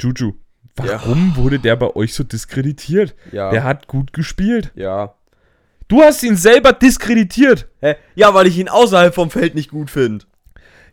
[0.00, 0.34] Juju.
[0.76, 3.14] Warum wurde der bei euch so diskreditiert?
[3.32, 4.72] ja, Der hat gut gespielt.
[4.74, 5.14] ja.
[5.88, 7.68] Du hast ihn selber diskreditiert.
[7.80, 7.94] Hä?
[8.16, 10.24] Ja, weil ich ihn außerhalb vom Feld nicht gut finde.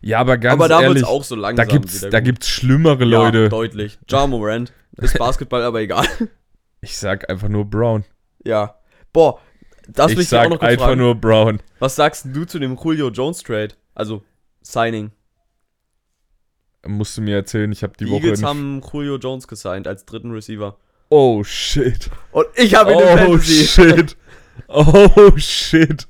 [0.06, 2.48] Ja, aber ganz Aber da wird ehrlich, es auch so langsam da gibt's, da gibt's
[2.48, 3.48] schlimmere Ja, Leute.
[3.48, 3.98] deutlich.
[4.10, 4.72] Ja Morant.
[4.98, 6.06] Ist Basketball aber egal.
[6.82, 8.04] ich sag einfach nur Brown.
[8.44, 8.74] ja.
[9.14, 9.40] Boah,
[9.88, 11.00] das will ich ich dir auch sag noch einfach fragen.
[11.00, 11.60] nur Brown.
[11.78, 13.74] Was sagst du zu dem Julio Jones Trade?
[13.94, 14.22] Also,
[14.60, 15.12] Signing.
[16.86, 18.48] Musst du mir erzählen, ich habe die, Die, Woche Eagles nicht.
[18.48, 20.76] haben Julio Jones gesigned als dritten Receiver.
[21.08, 22.10] Oh shit.
[22.32, 23.64] Und ich habe ihn Oh Fantasy.
[23.66, 24.16] shit.
[24.68, 26.06] Oh shit.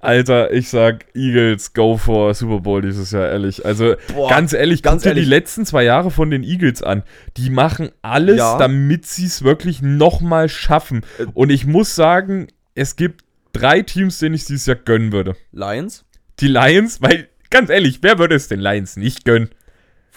[0.00, 3.64] Alter, ich sag Eagles go for Super Bowl dieses Jahr, ehrlich.
[3.64, 5.24] Also Boah, ganz ehrlich, ganz guck dir ehrlich.
[5.24, 7.02] die letzten zwei Jahre von den Eagles an.
[7.36, 8.58] Die machen alles, Ja.
[8.58, 11.02] damit sie es wirklich nochmal schaffen.
[11.18, 11.26] Äh.
[11.34, 15.36] Und ich muss sagen, es gibt drei Teams, denen ich dieses Jahr gönnen würde.
[15.52, 16.04] Lions,
[16.40, 19.48] Die Lions, weil, ganz ehrlich, wer würde es den Lions nicht gönnen?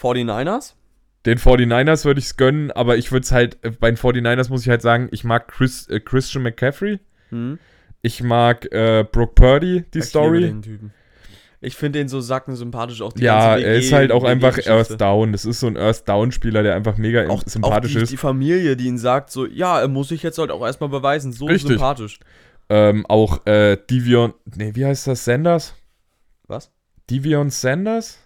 [0.00, 0.74] 49ers.
[1.26, 4.48] Den 49ers würde ich es gönnen, aber ich würde es halt, äh, bei den 49ers
[4.48, 6.98] muss ich halt sagen, ich mag Chris, äh, Christian McCaffrey.
[7.30, 7.58] Hm.
[8.02, 10.38] Ich mag äh, Brooke Purdy, die Ich Story.
[10.38, 10.92] liebe den Typen.
[11.62, 14.58] Ich finde den so sacken sympathisch auch die Ja, er ist halt auch einfach.
[14.66, 15.32] Earth Down.
[15.32, 18.10] Das ist so ein Earth Down-Spieler, der einfach mega auch, sympathisch auch die, ist.
[18.12, 21.32] die Familie, die ihn sagt, so, ja, er muss sich jetzt halt auch erstmal beweisen,
[21.32, 21.72] so Richtig.
[21.72, 22.18] sympathisch.
[22.70, 25.24] ähm, auch äh, Divion, nee, wie heißt das?
[25.26, 25.74] Sanders?
[26.46, 26.70] Was?
[27.10, 28.18] Divion Sanders?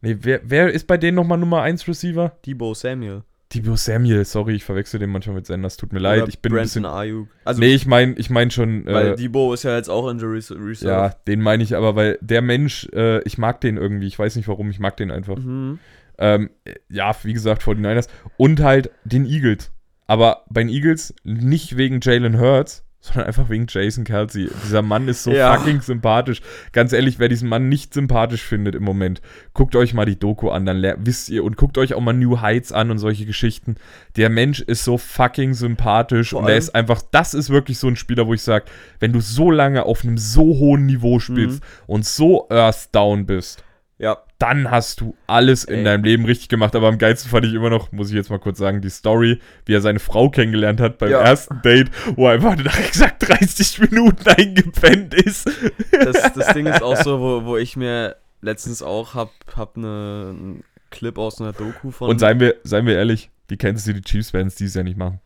[0.00, 2.32] Nee, wer, wer ist bei denen nochmal Nummer 1 Receiver?
[2.44, 3.22] Debo Samuel.
[3.52, 6.22] Debo Samuel, sorry, ich verwechsel den manchmal mit Sanders, tut mir leid.
[6.22, 6.84] Oder Ich bin ein Brandon bisschen.
[6.86, 7.28] Ayuk.
[7.44, 8.86] Also, nee, ich meine ich mein schon.
[8.86, 10.86] weil Äh, Debo ist ja jetzt auch Injury Reserve.
[10.86, 14.06] ja, den meine ich aber, weil der Mensch, äh, ich mag den irgendwie.
[14.06, 15.36] Ich weiß nicht warum, ich mag den einfach.
[15.36, 15.78] Mhm.
[16.18, 16.50] Ähm,
[16.88, 18.08] ja, wie gesagt, 49ers.
[18.36, 19.72] Und halt den Eagles.
[20.06, 24.50] Aber bei den Eagles nicht wegen Jalen Hurts, sondern einfach wegen Jason Kelsey.
[24.64, 25.54] Dieser Mann ist so Ja.
[25.56, 26.42] fucking sympathisch.
[26.72, 29.22] Ganz ehrlich, wer diesen Mann nicht sympathisch findet im Moment,
[29.54, 32.40] guckt euch mal die Doku an, dann wisst ihr und guckt euch auch mal New
[32.42, 33.76] Heights an und solche Geschichten.
[34.16, 37.88] Der Mensch ist so fucking sympathisch Vor und er ist einfach, das ist wirklich so
[37.88, 38.66] ein Spieler, wo ich sage,
[38.98, 43.64] wenn du so lange auf einem so hohen Niveau spielst und so earth down bist,
[44.00, 45.84] Ja, dann hast du alles in Ey.
[45.84, 46.74] deinem Leben richtig gemacht.
[46.74, 49.40] Aber am geilsten fand ich immer noch, muss ich jetzt mal kurz sagen, die Story,
[49.66, 51.20] wie er seine Frau kennengelernt hat beim Ja.
[51.20, 55.50] ersten Date, wo er einfach nach exakt 30 Minuten eingepennt ist.
[55.92, 60.28] das, das Ding ist auch so, wo, wo ich mir letztens auch hab, hab ne,
[60.30, 62.08] einen Clip aus einer Doku von.
[62.08, 64.96] Und seien wir, seien wir ehrlich, die Kansas City Chiefs werden es dieses Jahr nicht
[64.96, 65.20] machen.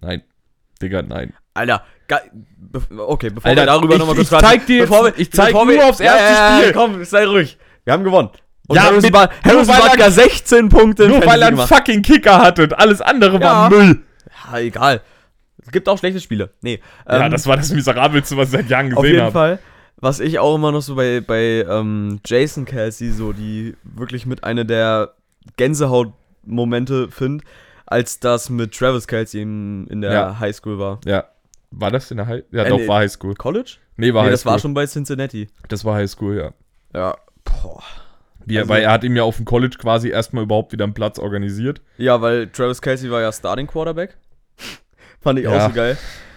[0.00, 0.22] Nein.
[0.80, 1.34] Digga, nein.
[1.52, 1.84] Alter,
[2.98, 5.32] okay, bevor Alter, wir darüber ich- nochmal ich kurz zeig dir jetzt- bevor wir, ich
[5.32, 6.66] zeig bevor nur wir, aufs erste ja, Spiel.
[6.66, 7.58] Ja, komm, sei ruhig.
[7.84, 8.30] Wir haben gewonnen.
[8.68, 11.58] Und Ja, Harrison, mit- nur Harrison weil er- Butler 16 Punkte Nur weil er einen
[11.58, 13.40] fucking Kicker hatte und alles andere Ja.
[13.40, 14.00] war Müll.
[14.52, 15.00] Ja, egal.
[15.62, 16.50] Es gibt auch schlechte Spiele.
[16.62, 16.80] Nee.
[17.08, 19.32] ja, ähm, das war das Miserabelste, was ich seit Jahren Auf gesehen jeden habe.
[19.32, 19.58] Fall.
[19.96, 24.44] Was ich auch immer noch so bei, bei ähm, Jason Kelsey so die wirklich mit
[24.44, 25.10] einer der
[25.56, 27.44] Gänsehaut-Momente finde,
[27.86, 30.38] als das mit Travis Kelsey in, in der Ja.
[30.40, 31.00] Highschool war.
[31.04, 31.24] Ja.
[31.70, 32.44] War das in der High?
[32.50, 32.88] Ja, Äh, doch, nee.
[32.88, 33.34] war Highschool.
[33.34, 33.76] College?
[33.96, 34.30] Nee, war nee, Highschool.
[34.32, 35.48] das war schon bei Cincinnati.
[35.68, 36.52] Das war Highschool, ja.
[36.94, 37.16] Ja.
[37.44, 37.82] Boah.
[38.46, 40.94] Wie, Also- weil er hat ihm ja auf dem College quasi erstmal überhaupt wieder einen
[40.94, 41.80] Platz organisiert.
[41.98, 44.16] Ja, weil Travis Kelsey war ja Starting Quarterback.
[45.20, 45.56] Fand ich Ja.
[45.66, 45.96] auch so geil.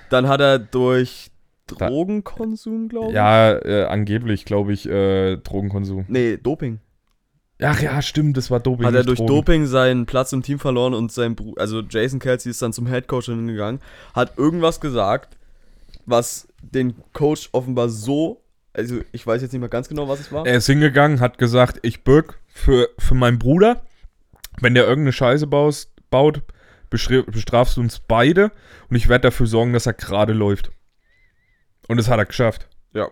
[0.09, 1.31] Dann hat er durch
[1.67, 3.13] Drogenkonsum, glaube ich.
[3.15, 6.05] Ja, äh, angeblich, glaube ich, äh, Drogenkonsum.
[6.07, 6.79] Nee, Doping.
[7.64, 8.86] Ach ja, stimmt, das war Doping.
[8.86, 9.34] hat er durch Drogen.
[9.34, 12.88] Doping seinen Platz im Team verloren und sein Bruder, also Jason Kelsey ist dann zum
[12.88, 13.82] Headcoach hingegangen,
[14.14, 15.38] hat irgendwas gesagt,
[16.05, 18.41] was den Coach offenbar so,
[18.74, 20.45] also ich weiß jetzt nicht mehr ganz genau, was es war.
[20.45, 23.84] Er ist hingegangen, hat gesagt, ich bürg für, für meinen Bruder,
[24.59, 26.41] wenn der irgendeine Scheiße baust, baut,
[26.89, 28.51] bestrafst du uns beide
[28.89, 30.72] und ich werde dafür sorgen, dass er gerade läuft.
[31.88, 32.68] Und das hat er geschafft.
[32.93, 33.09] Ja.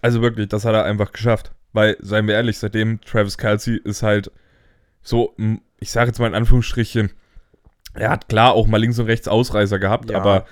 [0.00, 1.52] Also wirklich, das hat er einfach geschafft.
[1.72, 4.30] Weil, seien wir ehrlich, seitdem Travis Kelsey ist halt
[5.02, 5.34] so,
[5.80, 7.10] ich sage jetzt mal in Anführungsstrichen,
[7.94, 10.18] er hat klar auch mal links und rechts Ausreißer gehabt, Ja.
[10.18, 10.46] aber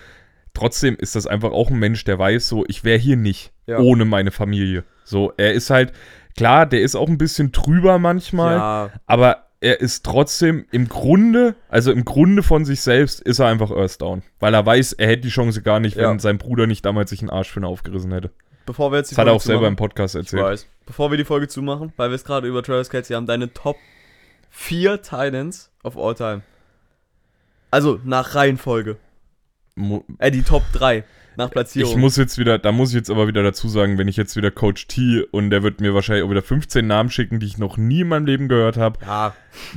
[0.55, 3.79] trotzdem ist das einfach auch ein Mensch, der weiß so, ich wäre hier nicht Ja.
[3.79, 4.85] ohne meine Familie.
[5.05, 5.93] So, er ist halt,
[6.37, 11.55] klar, der ist auch ein bisschen trüber manchmal, ja, aber er ist trotzdem im Grunde,
[11.69, 14.23] also im Grunde von sich selbst, ist er einfach Earthdown.
[14.39, 17.21] Weil er weiß, er hätte die Chance gar nicht, wenn sein Bruder nicht damals sich
[17.21, 18.31] einen Arsch für ihn aufgerissen hätte.
[18.67, 20.43] bevor wir jetzt die Das hat er auch selber im Podcast Ich erzählt.
[20.45, 20.67] weiß.
[20.91, 23.77] Bevor wir die Folge zumachen, weil wir es gerade über Travis Kelsey haben, deine Top
[24.51, 26.43] 4 Titans of all time.
[27.71, 28.97] Also nach Reihenfolge.
[29.77, 31.05] Mu- Äh, die Top 3
[31.41, 31.91] nach Platzierung.
[31.91, 34.37] Ich muss jetzt wieder, da muss ich jetzt aber wieder dazu sagen, wenn ich jetzt
[34.37, 37.59] wieder Coach T und der wird mir wahrscheinlich auch wieder 15 Namen schicken, die ich
[37.59, 39.35] noch nie in meinem Leben gehört habe, ja,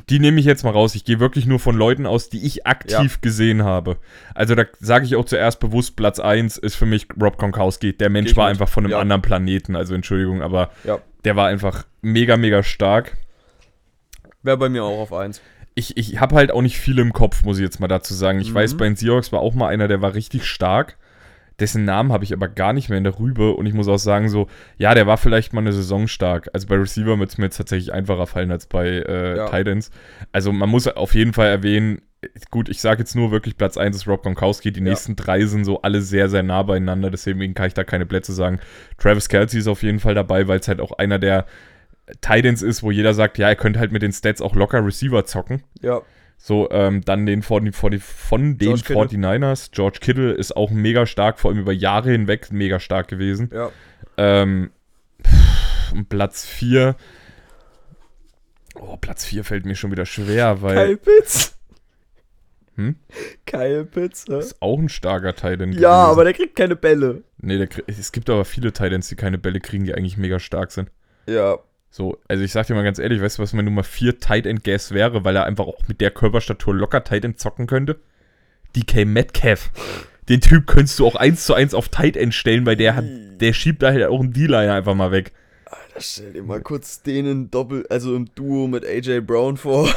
[0.10, 0.94] die nehme ich jetzt mal raus.
[0.96, 3.98] Ich gehe wirklich nur von Leuten aus, die ich aktiv gesehen habe.
[4.36, 7.98] Also da sage ich auch zuerst bewusst, Platz 1 ist für mich Rob Gronkowski.
[7.98, 8.52] Der Mensch war mit.
[8.52, 9.00] einfach von einem Ja.
[9.00, 11.00] anderen Planeten, also Entschuldigung, aber ja.
[11.26, 13.18] der war einfach mega, mega stark.
[14.44, 15.42] Wäre bei mir auch auf 1.
[15.76, 18.40] Ich, ich habe halt auch nicht viel im Kopf, muss ich jetzt mal dazu sagen.
[18.40, 18.56] Ich Mhm.
[18.56, 20.98] weiß, bei den Seahawks war auch mal einer, der war richtig stark.
[21.60, 23.52] Dessen Namen habe ich aber gar nicht mehr in der Rübe.
[23.54, 24.48] Und ich muss auch sagen, so,
[24.78, 26.50] ja, der war vielleicht mal eine Saison stark.
[26.54, 29.50] Also bei Receiver wird es mir jetzt tatsächlich einfacher fallen als bei äh, Ja.
[29.50, 29.92] Titans.
[30.32, 32.02] Also man muss auf jeden Fall erwähnen,
[32.52, 34.72] gut, ich sage jetzt nur wirklich, Platz 1 ist Rob Gronkowski.
[34.72, 34.86] Die Ja.
[34.86, 37.12] nächsten drei sind so alle sehr, sehr nah beieinander.
[37.12, 38.60] Deswegen kann ich da keine Plätze sagen.
[38.98, 41.46] Travis Kelsey ist auf jeden Fall dabei, weil es halt auch einer der
[42.22, 45.24] Titans ist, wo jeder sagt, ja, er könnte halt mit den Stats auch locker Receiver
[45.26, 45.64] zocken.
[45.82, 46.02] Ja.
[46.46, 49.04] So, ähm, dann den von, von, von den George Kittle.
[49.30, 49.70] 49ers.
[49.72, 53.50] George Kittle ist auch mega stark, vor allem über Jahre hinweg mega stark gewesen.
[53.54, 53.72] Ja.
[54.18, 54.72] Ähm,
[56.10, 56.98] Platz 4.
[58.76, 61.58] Oh, Platz 4 fällt mir schon wieder schwer, weil Kyle Pitts.
[62.76, 62.98] Hm?
[63.46, 64.40] Kyle Pitts, hä?
[64.40, 65.72] ist auch ein starker Titan.
[65.72, 67.24] Ja, aber der kriegt keine Bälle.
[67.38, 70.40] Nee, der, krie- es gibt aber viele Titans, die keine Bälle kriegen, die eigentlich mega
[70.40, 70.92] stark sind.
[71.26, 71.60] Ja.
[71.96, 74.48] So, also ich sag dir mal ganz ehrlich, weißt du, was mein Nummer 4 Tight
[74.48, 78.00] End Gas wäre, weil er einfach auch mit der Körperstatur locker Tight End zocken könnte?
[78.76, 79.70] DK Metcalf.
[80.28, 83.06] Den Typ könntest du auch eins zu eins auf Tight End stellen, weil der hat,
[83.40, 85.34] der schiebt da halt auch einen D-Liner einfach mal weg.
[85.66, 89.88] Alter, stell dir mal kurz den in Doppel, also im Duo mit AJ Brown vor.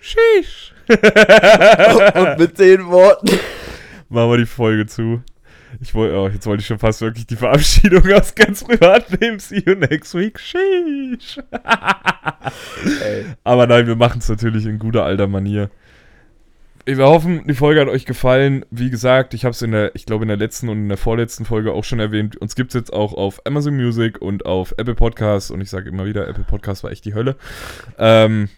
[0.00, 0.74] Sheesh.
[0.88, 3.36] Und mit den Worten.
[4.08, 5.24] Machen wir die Folge zu.
[5.80, 9.38] Ich wollte, oh, jetzt wollte ich schon fast wirklich die Verabschiedung aus ganz privat nehmen.
[9.38, 10.38] See you next week.
[10.38, 11.38] Sheesh.
[13.44, 15.70] Aber nein, wir machen es natürlich in guter alter Manier.
[16.96, 18.64] Wir hoffen, die Folge hat euch gefallen.
[18.70, 20.96] Wie gesagt, ich habe es in der, ich glaube in der letzten und in der
[20.96, 22.38] vorletzten Folge auch schon erwähnt.
[22.38, 25.50] Uns gibt es jetzt auch auf Amazon Music und auf Apple Podcasts.
[25.50, 27.36] Und ich sage immer wieder, Apple Podcasts war echt die Hölle.
[27.98, 28.48] Ähm,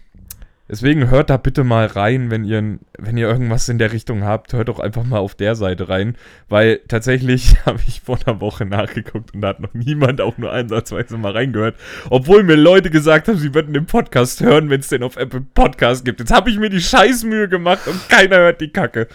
[0.71, 4.53] Deswegen hört da bitte mal rein, wenn ihr, wenn ihr irgendwas in der Richtung habt,
[4.53, 6.15] hört doch einfach mal auf der Seite rein,
[6.47, 10.53] weil tatsächlich habe ich vor einer Woche nachgeguckt und da hat noch niemand auch nur
[10.53, 11.75] einsatzweise mal reingehört,
[12.09, 15.41] obwohl mir Leute gesagt haben, sie würden den Podcast hören, wenn es den auf Apple
[15.41, 16.21] Podcast gibt.
[16.21, 19.09] Jetzt habe ich mir die Scheißmühe gemacht und keiner hört die Kacke.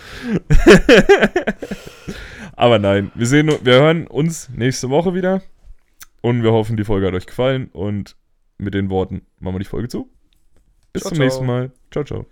[2.52, 5.40] Aber nein, wir sehen, wir hören uns nächste Woche wieder
[6.20, 8.14] und wir hoffen, die Folge hat euch gefallen und
[8.58, 10.10] mit den Worten machen wir die Folge zu.
[10.96, 11.70] Bis Ciao, zum nächsten Mal.
[11.90, 12.26] Ciao, ciao.